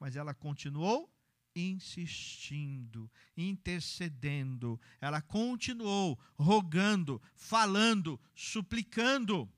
[0.00, 1.14] mas ela continuou
[1.54, 4.80] insistindo, intercedendo.
[5.02, 9.52] Ela continuou rogando, falando, suplicando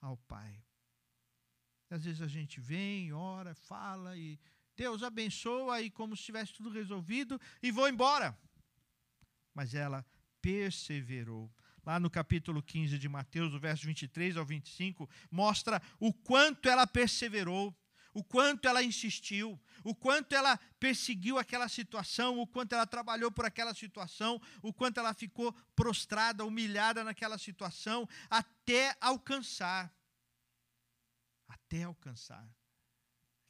[0.00, 0.62] ao Pai.
[1.90, 4.38] Às vezes a gente vem, ora, fala e
[4.76, 8.38] Deus abençoa e como se tivesse tudo resolvido e vou embora.
[9.54, 10.04] Mas ela
[10.40, 11.52] perseverou.
[11.84, 16.86] Lá no capítulo 15 de Mateus, do verso 23 ao 25, mostra o quanto ela
[16.86, 17.74] perseverou,
[18.12, 23.44] o quanto ela insistiu, o quanto ela perseguiu aquela situação, o quanto ela trabalhou por
[23.44, 29.92] aquela situação, o quanto ela ficou prostrada, humilhada naquela situação, até alcançar.
[31.48, 32.48] Até alcançar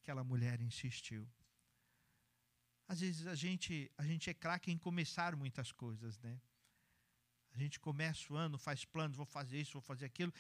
[0.03, 1.29] aquela mulher insistiu.
[2.87, 6.41] Às vezes a gente, a gente é craque em começar muitas coisas, né?
[7.53, 10.33] A gente começa o ano, faz planos, vou fazer isso, vou fazer aquilo.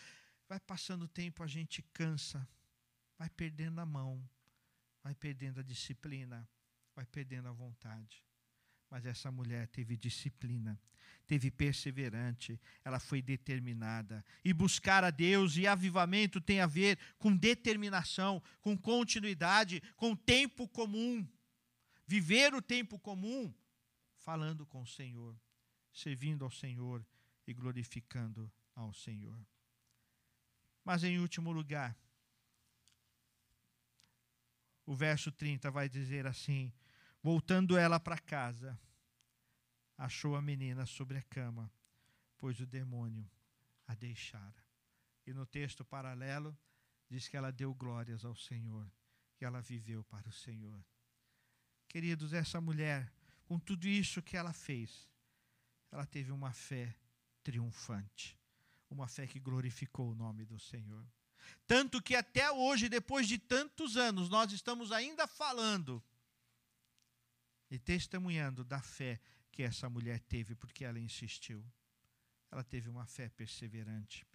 [0.48, 2.48] Vai passando o tempo, a gente cansa,
[3.18, 4.22] vai perdendo a mão,
[5.02, 6.48] vai perdendo a disciplina,
[6.94, 8.24] vai perdendo a vontade.
[8.88, 10.80] Mas essa mulher teve disciplina,
[11.26, 14.24] teve perseverante, ela foi determinada.
[14.44, 20.66] E buscar a Deus e avivamento tem a ver com determinação, com continuidade, com tempo
[20.68, 21.26] comum.
[22.06, 23.52] Viver o tempo comum
[24.16, 25.38] falando com o Senhor,
[25.92, 27.04] servindo ao Senhor
[27.46, 29.38] e glorificando ao Senhor.
[30.82, 31.94] Mas em último lugar,
[34.88, 36.72] o verso 30 vai dizer assim:
[37.22, 38.80] Voltando ela para casa,
[39.98, 41.70] achou a menina sobre a cama,
[42.38, 43.30] pois o demônio
[43.86, 44.64] a deixara.
[45.26, 46.56] E no texto paralelo,
[47.06, 48.90] diz que ela deu glórias ao Senhor,
[49.36, 50.82] que ela viveu para o Senhor.
[51.86, 53.12] Queridos, essa mulher,
[53.44, 55.06] com tudo isso que ela fez,
[55.92, 56.96] ela teve uma fé
[57.42, 58.38] triunfante,
[58.88, 61.06] uma fé que glorificou o nome do Senhor.
[61.66, 66.02] Tanto que até hoje, depois de tantos anos, nós estamos ainda falando
[67.70, 69.20] e testemunhando da fé
[69.52, 71.64] que essa mulher teve, porque ela insistiu.
[72.50, 74.26] Ela teve uma fé perseverante.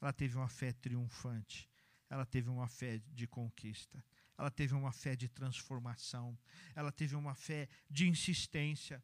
[0.00, 1.68] Ela teve uma fé triunfante.
[2.08, 4.02] Ela teve uma fé de conquista.
[4.38, 6.38] ela teve uma fé de transformação,
[6.74, 9.02] ela teve uma fé de insistência,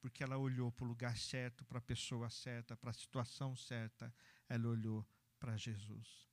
[0.00, 4.12] porque ela olhou para o lugar certo, para a pessoa certa, para a situação certa,
[4.48, 5.06] ela olhou
[5.38, 6.27] para Jesus.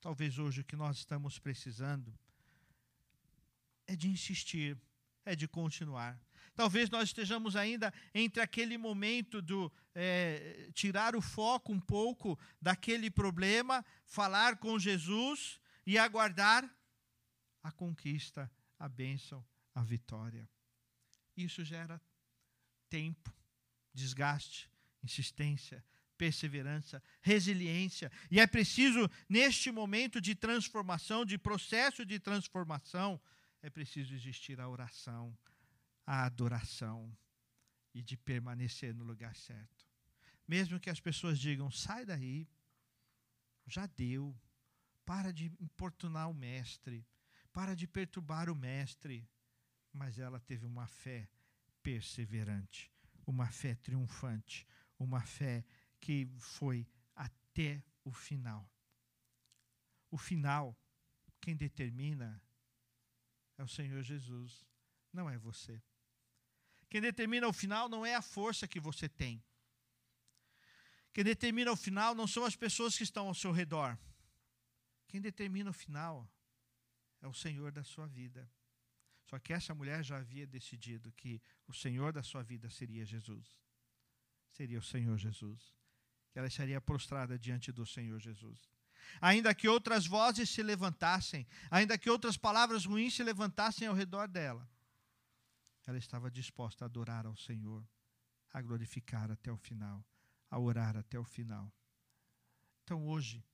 [0.00, 2.18] Talvez hoje o que nós estamos precisando
[3.86, 4.78] é de insistir,
[5.24, 6.18] é de continuar.
[6.54, 13.10] Talvez nós estejamos ainda entre aquele momento do é, tirar o foco um pouco daquele
[13.10, 16.64] problema, falar com Jesus e aguardar
[17.62, 19.44] a conquista, a bênção,
[19.74, 20.48] a vitória.
[21.36, 22.00] Isso gera
[22.88, 23.34] tempo,
[23.92, 24.70] desgaste,
[25.02, 25.84] insistência,
[26.20, 28.12] perseverança, resiliência.
[28.30, 33.18] E é preciso, neste momento de transformação, de processo de transformação,
[33.62, 35.34] é preciso existir a oração,
[36.06, 37.10] a adoração
[37.94, 39.88] e de permanecer no lugar certo.
[40.46, 42.46] Mesmo que as pessoas digam: sai daí,
[43.66, 44.38] já deu,
[45.06, 47.06] para de importunar o mestre,
[47.50, 49.26] para de perturbar o mestre.
[49.90, 51.30] Mas ela teve uma fé
[51.82, 52.92] perseverante,
[53.26, 54.66] uma fé triunfante,
[54.98, 55.64] uma fé
[56.00, 58.68] que foi até o final.
[60.10, 60.76] O final,
[61.40, 62.42] quem determina
[63.56, 64.66] é o Senhor Jesus,
[65.12, 65.82] não é você.
[66.88, 69.42] Quem determina o final não é a força que você tem.
[71.12, 73.98] Quem determina o final não são as pessoas que estão ao seu redor.
[75.06, 76.28] Quem determina o final
[77.20, 78.50] é o Senhor da sua vida.
[79.24, 83.60] Só que essa mulher já havia decidido que o Senhor da sua vida seria Jesus.
[84.50, 85.79] Seria o Senhor Jesus.
[86.32, 88.60] Que ela estaria prostrada diante do Senhor Jesus.
[89.20, 94.28] Ainda que outras vozes se levantassem, ainda que outras palavras ruins se levantassem ao redor
[94.28, 94.68] dela,
[95.86, 97.84] ela estava disposta a adorar ao Senhor,
[98.52, 100.04] a glorificar até o final,
[100.48, 101.72] a orar até o final.
[102.84, 103.44] Então hoje,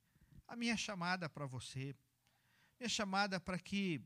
[0.47, 1.95] a minha chamada para você,
[2.79, 4.03] minha chamada para que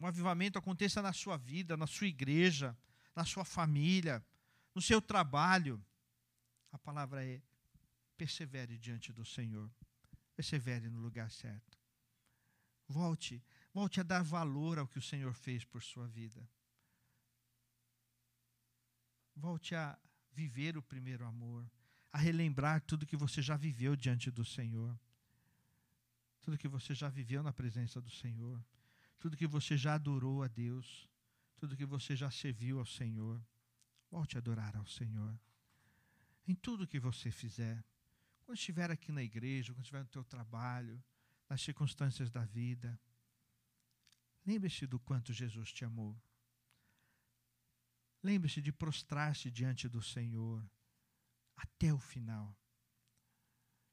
[0.00, 2.76] um avivamento aconteça na sua vida, na sua igreja,
[3.14, 4.24] na sua família,
[4.74, 5.82] no seu trabalho.
[6.84, 7.42] Palavra é:
[8.16, 9.68] persevere diante do Senhor,
[10.36, 11.78] persevere no lugar certo.
[12.86, 16.46] Volte, volte a dar valor ao que o Senhor fez por sua vida.
[19.34, 19.98] Volte a
[20.32, 21.68] viver o primeiro amor,
[22.12, 24.96] a relembrar tudo que você já viveu diante do Senhor,
[26.42, 28.62] tudo que você já viveu na presença do Senhor,
[29.18, 31.08] tudo que você já adorou a Deus,
[31.56, 33.42] tudo que você já serviu ao Senhor.
[34.10, 35.36] Volte a adorar ao Senhor.
[36.46, 37.84] Em tudo que você fizer,
[38.44, 41.02] quando estiver aqui na igreja, quando estiver no teu trabalho,
[41.48, 42.98] nas circunstâncias da vida,
[44.44, 46.20] lembre-se do quanto Jesus te amou.
[48.22, 50.66] Lembre-se de prostrar-se diante do Senhor
[51.56, 52.56] até o final.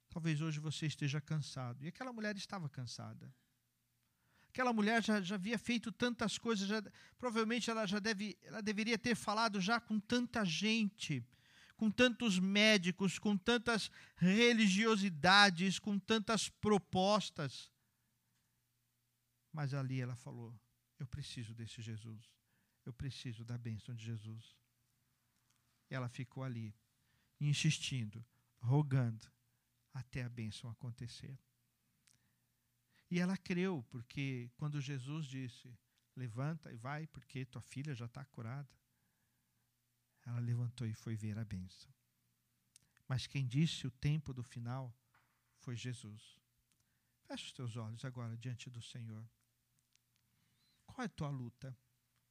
[0.10, 1.84] Talvez hoje você esteja cansado.
[1.84, 3.34] E aquela mulher estava cansada.
[4.50, 6.82] Aquela mulher já, já havia feito tantas coisas, já,
[7.18, 11.26] provavelmente ela já deve, ela deveria ter falado já com tanta gente,
[11.82, 17.72] com tantos médicos, com tantas religiosidades, com tantas propostas.
[19.52, 20.56] Mas ali ela falou:
[21.00, 22.32] Eu preciso desse Jesus.
[22.86, 24.56] Eu preciso da bênção de Jesus.
[25.90, 26.72] Ela ficou ali,
[27.40, 28.24] insistindo,
[28.60, 29.28] rogando,
[29.92, 31.36] até a bênção acontecer.
[33.10, 35.76] E ela creu, porque quando Jesus disse:
[36.16, 38.70] Levanta e vai, porque tua filha já está curada.
[40.32, 41.94] Ela levantou e foi ver a bênção.
[43.06, 44.96] Mas quem disse o tempo do final
[45.58, 46.40] foi Jesus.
[47.26, 49.30] Feche os teus olhos agora diante do Senhor.
[50.86, 51.78] Qual é a tua luta?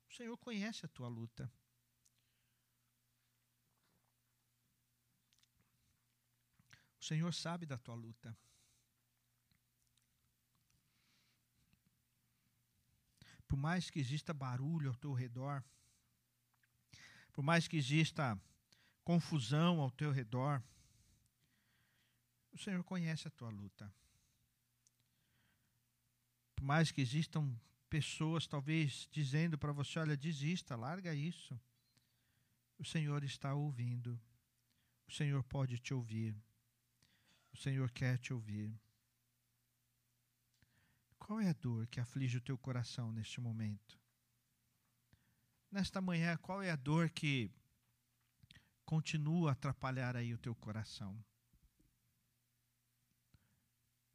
[0.09, 1.53] O Senhor conhece a tua luta.
[6.99, 8.35] O Senhor sabe da tua luta.
[13.47, 15.63] Por mais que exista barulho ao teu redor,
[17.41, 18.39] por mais que exista
[19.03, 20.63] confusão ao teu redor,
[22.53, 23.91] o Senhor conhece a tua luta.
[26.55, 31.59] Por mais que existam pessoas talvez dizendo para você: olha, desista, larga isso.
[32.79, 34.21] O Senhor está ouvindo.
[35.09, 36.37] O Senhor pode te ouvir.
[37.55, 38.79] O Senhor quer te ouvir.
[41.19, 44.00] Qual é a dor que aflige o teu coração neste momento?
[45.71, 47.51] Nesta manhã, qual é a dor que
[48.85, 51.23] continua a atrapalhar aí o teu coração?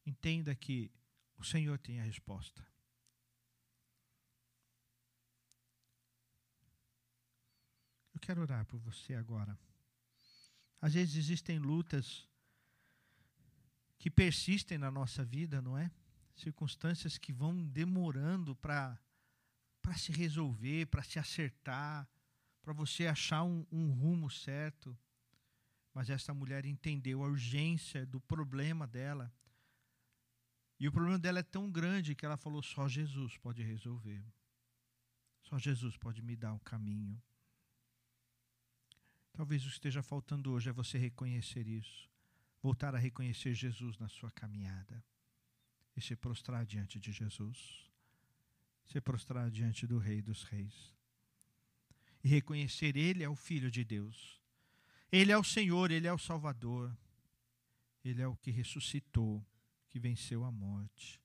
[0.06, 0.92] Entenda que
[1.38, 2.66] o Senhor tem a resposta.
[8.14, 9.58] Eu quero orar por você agora.
[10.82, 12.30] Às vezes existem lutas
[13.98, 15.90] que persistem na nossa vida, não é?
[16.36, 19.00] circunstâncias que vão demorando para
[19.94, 22.10] se resolver, para se acertar,
[22.62, 24.98] para você achar um, um rumo certo.
[25.94, 29.32] Mas esta mulher entendeu a urgência do problema dela.
[30.80, 34.26] E o problema dela é tão grande que ela falou: só Jesus pode resolver.
[35.44, 37.22] Só Jesus pode me dar o caminho.
[39.32, 42.10] Talvez o que esteja faltando hoje é você reconhecer isso.
[42.62, 45.04] Voltar a reconhecer Jesus na sua caminhada.
[45.96, 47.92] E se prostrar diante de Jesus.
[48.86, 50.96] Se prostrar diante do Rei dos Reis.
[52.24, 54.42] E reconhecer Ele é o Filho de Deus.
[55.12, 56.96] Ele é o Senhor, Ele é o Salvador.
[58.04, 59.46] Ele é o que ressuscitou,
[59.90, 61.22] que venceu a morte.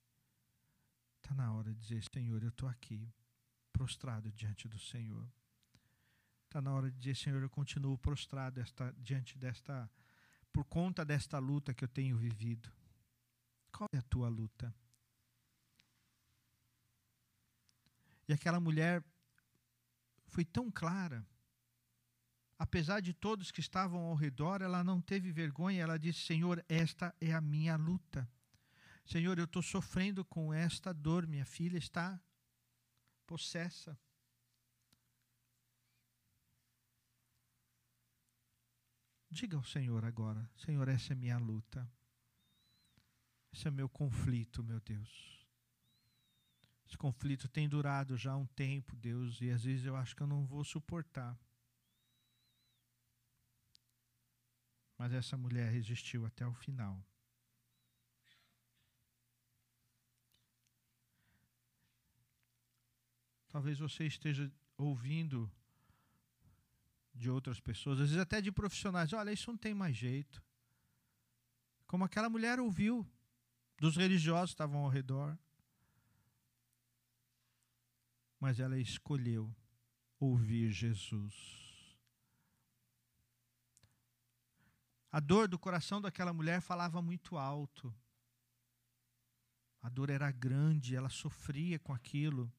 [1.17, 3.13] Está na hora de dizer: Senhor, eu estou aqui
[3.73, 5.27] prostrado diante do Senhor.
[6.51, 9.89] Está na hora de dizer, Senhor, eu continuo prostrado esta, diante desta,
[10.53, 12.69] por conta desta luta que eu tenho vivido.
[13.71, 14.75] Qual é a tua luta?
[18.31, 19.05] E aquela mulher
[20.29, 21.27] foi tão clara.
[22.57, 27.13] Apesar de todos que estavam ao redor, ela não teve vergonha, ela disse: Senhor, esta
[27.21, 28.31] é a minha luta.
[29.05, 32.23] Senhor, eu estou sofrendo com esta dor, minha filha está
[33.27, 33.99] possessa.
[39.29, 41.93] Diga ao Senhor agora: Senhor, essa é minha luta.
[43.53, 45.40] Esse é meu conflito, meu Deus.
[46.91, 50.27] Esse conflito tem durado já um tempo, Deus, e às vezes eu acho que eu
[50.27, 51.39] não vou suportar.
[54.99, 57.01] Mas essa mulher resistiu até o final.
[63.51, 65.49] Talvez você esteja ouvindo
[67.15, 70.43] de outras pessoas, às vezes até de profissionais: olha, isso não tem mais jeito.
[71.87, 73.09] Como aquela mulher ouviu
[73.79, 75.39] dos religiosos que estavam ao redor.
[78.41, 79.55] Mas ela escolheu
[80.19, 81.99] ouvir Jesus.
[85.13, 87.95] A dor do coração daquela mulher falava muito alto.
[89.83, 92.53] A dor era grande, ela sofria com aquilo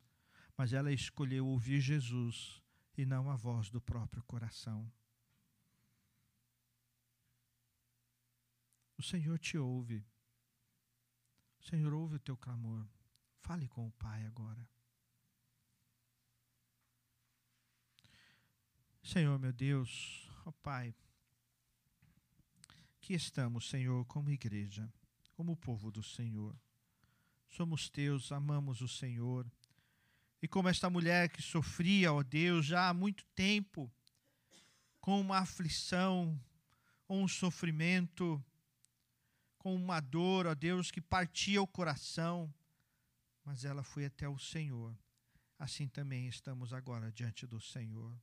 [0.62, 2.62] mas ela escolheu ouvir Jesus
[2.96, 4.94] e não a voz do próprio coração.
[8.96, 10.06] O Senhor te ouve.
[11.60, 12.88] O Senhor ouve o teu clamor.
[13.40, 14.70] Fale com o Pai agora.
[19.04, 20.93] Senhor meu Deus, ó Pai,
[22.99, 24.91] que estamos, Senhor, como igreja,
[25.32, 26.56] como povo do Senhor.
[27.49, 29.45] Somos teus, amamos o Senhor
[30.41, 33.91] e como esta mulher que sofria, ó Deus, já há muito tempo,
[34.99, 36.39] com uma aflição,
[37.06, 38.43] com um sofrimento,
[39.60, 42.52] com uma dor, ó Deus, que partia o coração,
[43.45, 44.97] mas ela foi até o Senhor.
[45.60, 48.18] Assim também estamos agora diante do Senhor.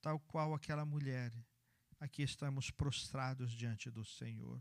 [0.00, 1.32] Tal qual aquela mulher,
[1.98, 4.60] aqui estamos prostrados diante do Senhor.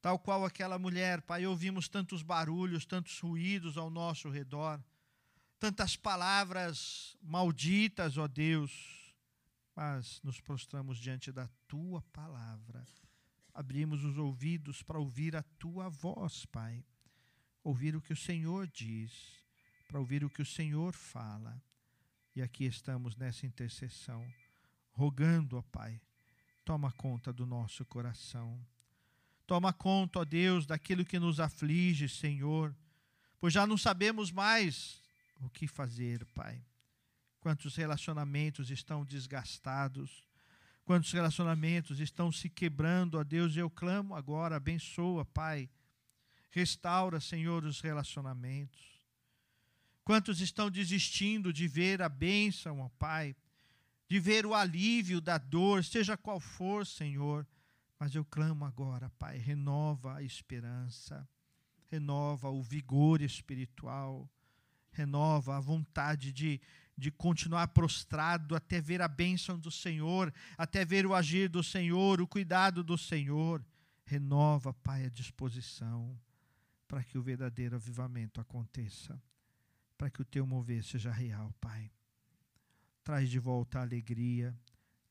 [0.00, 4.82] Tal qual aquela mulher, Pai, ouvimos tantos barulhos, tantos ruídos ao nosso redor
[5.62, 9.14] tantas palavras malditas, ó Deus,
[9.76, 12.84] mas nos prostramos diante da tua palavra.
[13.54, 16.84] Abrimos os ouvidos para ouvir a tua voz, Pai.
[17.62, 19.12] Ouvir o que o Senhor diz,
[19.86, 21.62] para ouvir o que o Senhor fala.
[22.34, 24.26] E aqui estamos nessa intercessão,
[24.92, 26.00] rogando, ó Pai,
[26.64, 28.58] toma conta do nosso coração.
[29.46, 32.74] Toma conta, ó Deus, daquilo que nos aflige, Senhor,
[33.38, 35.02] pois já não sabemos mais
[35.40, 36.64] o que fazer, Pai.
[37.38, 40.24] Quantos relacionamentos estão desgastados,
[40.86, 45.68] quantos relacionamentos estão se quebrando, ó Deus, eu clamo agora, abençoa, Pai.
[46.50, 49.01] Restaura, Senhor, os relacionamentos.
[50.04, 53.36] Quantos estão desistindo de ver a bênção, ó Pai,
[54.08, 57.46] de ver o alívio da dor, seja qual for, Senhor.
[57.98, 61.28] Mas eu clamo agora, Pai, renova a esperança,
[61.88, 64.28] renova o vigor espiritual
[64.92, 66.60] renova a vontade de,
[66.96, 72.20] de continuar prostrado até ver a bênção do Senhor, até ver o agir do Senhor,
[72.20, 73.64] o cuidado do Senhor.
[74.04, 76.18] Renova, Pai, a disposição
[76.86, 79.20] para que o verdadeiro avivamento aconteça,
[80.02, 81.88] para que o teu mover seja real, Pai.
[83.04, 84.52] Traz de volta a alegria,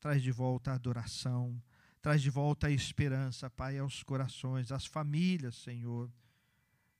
[0.01, 1.63] traz de volta a adoração,
[2.01, 6.11] traz de volta a esperança, Pai, aos corações, às famílias, Senhor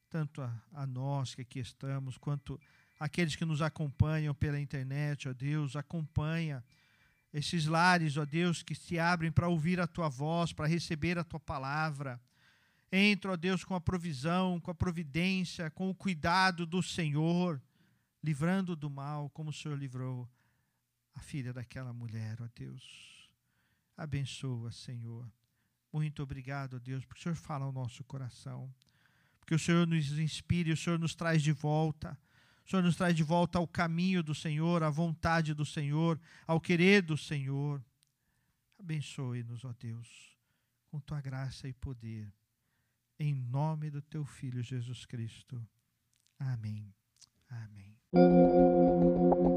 [0.10, 2.58] tanto a, a nós que aqui estamos, quanto
[2.98, 6.64] aqueles que nos acompanham pela internet, ó Deus, acompanha
[7.34, 11.26] esses lares, ó Deus, que se abrem para ouvir a tua voz, para receber a
[11.26, 12.22] tua palavra.
[12.90, 17.62] Entra, ó Deus, com a provisão, com a providência, com o cuidado do Senhor,
[18.24, 20.30] livrando do mal, como o Senhor livrou
[21.14, 23.30] a filha daquela mulher, ó Deus.
[23.98, 25.32] Abençoa, Senhor.
[25.92, 28.74] Muito obrigado, ó Deus, porque o Senhor fala ao nosso coração.
[29.40, 32.18] Porque o Senhor nos inspire, o Senhor nos traz de volta.
[32.66, 36.62] O Senhor nos traz de volta ao caminho do Senhor, à vontade do Senhor, ao
[36.62, 37.84] querer do Senhor.
[38.80, 40.38] Abençoe-nos, ó Deus,
[40.88, 42.32] com tua graça e poder
[43.22, 45.64] em nome do teu Filho Jesus Cristo.
[48.14, 49.51] うん。